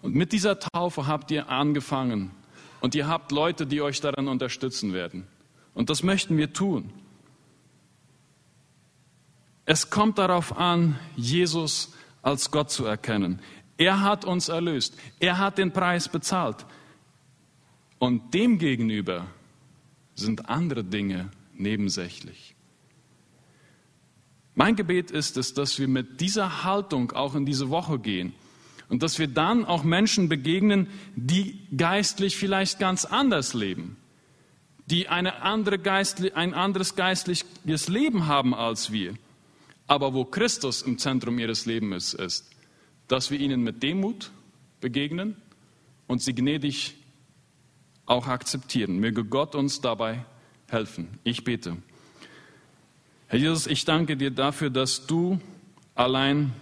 Und 0.00 0.14
mit 0.14 0.32
dieser 0.32 0.58
Taufe 0.58 1.06
habt 1.06 1.30
ihr 1.30 1.50
angefangen. 1.50 2.30
Und 2.80 2.94
ihr 2.94 3.08
habt 3.08 3.30
Leute, 3.30 3.66
die 3.66 3.82
euch 3.82 4.00
daran 4.00 4.26
unterstützen 4.26 4.94
werden. 4.94 5.26
Und 5.74 5.90
das 5.90 6.02
möchten 6.02 6.38
wir 6.38 6.54
tun. 6.54 6.92
Es 9.66 9.90
kommt 9.90 10.18
darauf 10.18 10.56
an, 10.56 10.96
Jesus 11.16 11.92
als 12.22 12.52
Gott 12.52 12.70
zu 12.70 12.84
erkennen. 12.84 13.40
Er 13.76 14.00
hat 14.00 14.24
uns 14.24 14.48
erlöst. 14.48 14.96
Er 15.18 15.38
hat 15.38 15.58
den 15.58 15.72
Preis 15.72 16.08
bezahlt. 16.08 16.64
Und 17.98 18.32
demgegenüber 18.32 19.26
sind 20.14 20.48
andere 20.48 20.84
Dinge 20.84 21.30
nebensächlich. 21.54 22.54
Mein 24.54 24.76
Gebet 24.76 25.10
ist 25.10 25.36
es, 25.36 25.52
dass 25.52 25.78
wir 25.78 25.88
mit 25.88 26.20
dieser 26.20 26.64
Haltung 26.64 27.12
auch 27.12 27.34
in 27.34 27.44
diese 27.44 27.68
Woche 27.68 27.98
gehen 27.98 28.32
und 28.88 29.02
dass 29.02 29.18
wir 29.18 29.26
dann 29.26 29.64
auch 29.64 29.82
Menschen 29.82 30.28
begegnen, 30.28 30.86
die 31.16 31.58
geistlich 31.76 32.36
vielleicht 32.36 32.78
ganz 32.78 33.04
anders 33.04 33.52
leben, 33.52 33.96
die 34.86 35.08
eine 35.08 35.42
andere 35.42 35.78
ein 36.34 36.54
anderes 36.54 36.94
geistliches 36.94 37.88
Leben 37.88 38.26
haben 38.26 38.54
als 38.54 38.92
wir 38.92 39.16
aber 39.86 40.14
wo 40.14 40.24
Christus 40.24 40.82
im 40.82 40.98
Zentrum 40.98 41.38
ihres 41.38 41.66
Lebens 41.66 42.14
ist, 42.14 42.50
dass 43.08 43.30
wir 43.30 43.38
ihnen 43.38 43.62
mit 43.62 43.82
Demut 43.82 44.30
begegnen 44.80 45.36
und 46.06 46.22
sie 46.22 46.34
gnädig 46.34 46.94
auch 48.04 48.26
akzeptieren. 48.26 48.98
Möge 48.98 49.24
Gott 49.24 49.54
uns 49.54 49.80
dabei 49.80 50.24
helfen. 50.68 51.18
Ich 51.24 51.44
bete. 51.44 51.76
Herr 53.28 53.38
Jesus, 53.38 53.66
ich 53.66 53.84
danke 53.84 54.16
dir 54.16 54.30
dafür, 54.30 54.70
dass 54.70 55.06
du 55.06 55.40
allein 55.94 56.52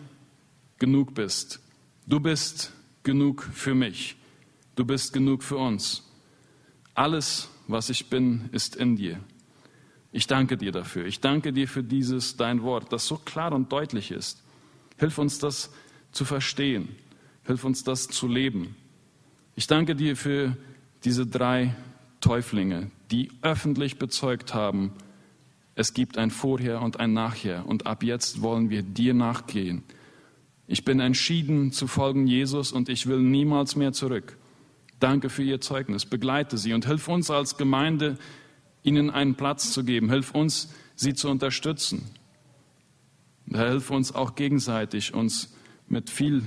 genug 0.78 1.14
bist. 1.14 1.60
Du 2.06 2.20
bist 2.20 2.72
genug 3.02 3.42
für 3.52 3.74
mich. 3.74 4.16
Du 4.76 4.84
bist 4.84 5.12
genug 5.12 5.42
für 5.42 5.56
uns. 5.56 6.02
Alles, 6.94 7.48
was 7.66 7.90
ich 7.90 8.06
bin, 8.06 8.48
ist 8.52 8.76
in 8.76 8.96
dir. 8.96 9.20
Ich 10.14 10.28
danke 10.28 10.56
dir 10.56 10.70
dafür. 10.70 11.06
Ich 11.06 11.18
danke 11.18 11.52
dir 11.52 11.66
für 11.66 11.82
dieses 11.82 12.36
dein 12.36 12.62
Wort, 12.62 12.92
das 12.92 13.04
so 13.08 13.16
klar 13.16 13.52
und 13.52 13.72
deutlich 13.72 14.12
ist. 14.12 14.40
Hilf 14.96 15.18
uns 15.18 15.40
das 15.40 15.72
zu 16.12 16.24
verstehen. 16.24 16.88
Hilf 17.42 17.64
uns 17.64 17.82
das 17.82 18.06
zu 18.06 18.28
leben. 18.28 18.76
Ich 19.56 19.66
danke 19.66 19.96
dir 19.96 20.16
für 20.16 20.56
diese 21.02 21.26
drei 21.26 21.74
Täuflinge, 22.20 22.92
die 23.10 23.32
öffentlich 23.42 23.98
bezeugt 23.98 24.54
haben, 24.54 24.92
es 25.74 25.94
gibt 25.94 26.16
ein 26.16 26.30
Vorher 26.30 26.80
und 26.80 27.00
ein 27.00 27.12
Nachher 27.12 27.66
und 27.66 27.84
ab 27.88 28.04
jetzt 28.04 28.40
wollen 28.40 28.70
wir 28.70 28.84
dir 28.84 29.14
nachgehen. 29.14 29.82
Ich 30.68 30.84
bin 30.84 31.00
entschieden 31.00 31.72
zu 31.72 31.88
folgen 31.88 32.28
Jesus 32.28 32.70
und 32.70 32.88
ich 32.88 33.08
will 33.08 33.18
niemals 33.18 33.74
mehr 33.74 33.92
zurück. 33.92 34.36
Danke 35.00 35.28
für 35.28 35.42
Ihr 35.42 35.60
Zeugnis. 35.60 36.06
Begleite 36.06 36.56
Sie 36.56 36.72
und 36.72 36.86
hilf 36.86 37.08
uns 37.08 37.32
als 37.32 37.56
Gemeinde, 37.56 38.16
ihnen 38.84 39.10
einen 39.10 39.34
Platz 39.34 39.72
zu 39.72 39.82
geben. 39.82 40.10
Hilf 40.10 40.30
uns, 40.32 40.72
sie 40.94 41.14
zu 41.14 41.28
unterstützen. 41.28 42.04
Hilf 43.50 43.90
uns 43.90 44.14
auch 44.14 44.36
gegenseitig, 44.36 45.12
uns 45.12 45.52
mit 45.88 46.10
viel 46.10 46.44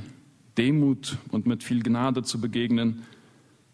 Demut 0.58 1.17
und 1.32 1.45
mit 1.45 1.63
viel 1.63 1.84
Gnade 1.84 2.23
zu 2.23 2.39
begegnen 2.39 3.04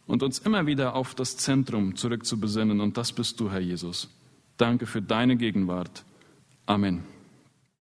und 0.07 0.23
uns 0.23 0.39
immer 0.39 0.65
wieder 0.65 0.95
auf 0.95 1.13
das 1.15 1.37
Zentrum 1.37 1.95
zurückzubesinnen. 1.95 2.81
Und 2.81 2.97
das 2.97 3.11
bist 3.11 3.39
du, 3.39 3.51
Herr 3.51 3.61
Jesus. 3.61 4.09
Danke 4.57 4.85
für 4.85 5.01
deine 5.01 5.37
Gegenwart. 5.37 6.03
Amen. 6.65 7.12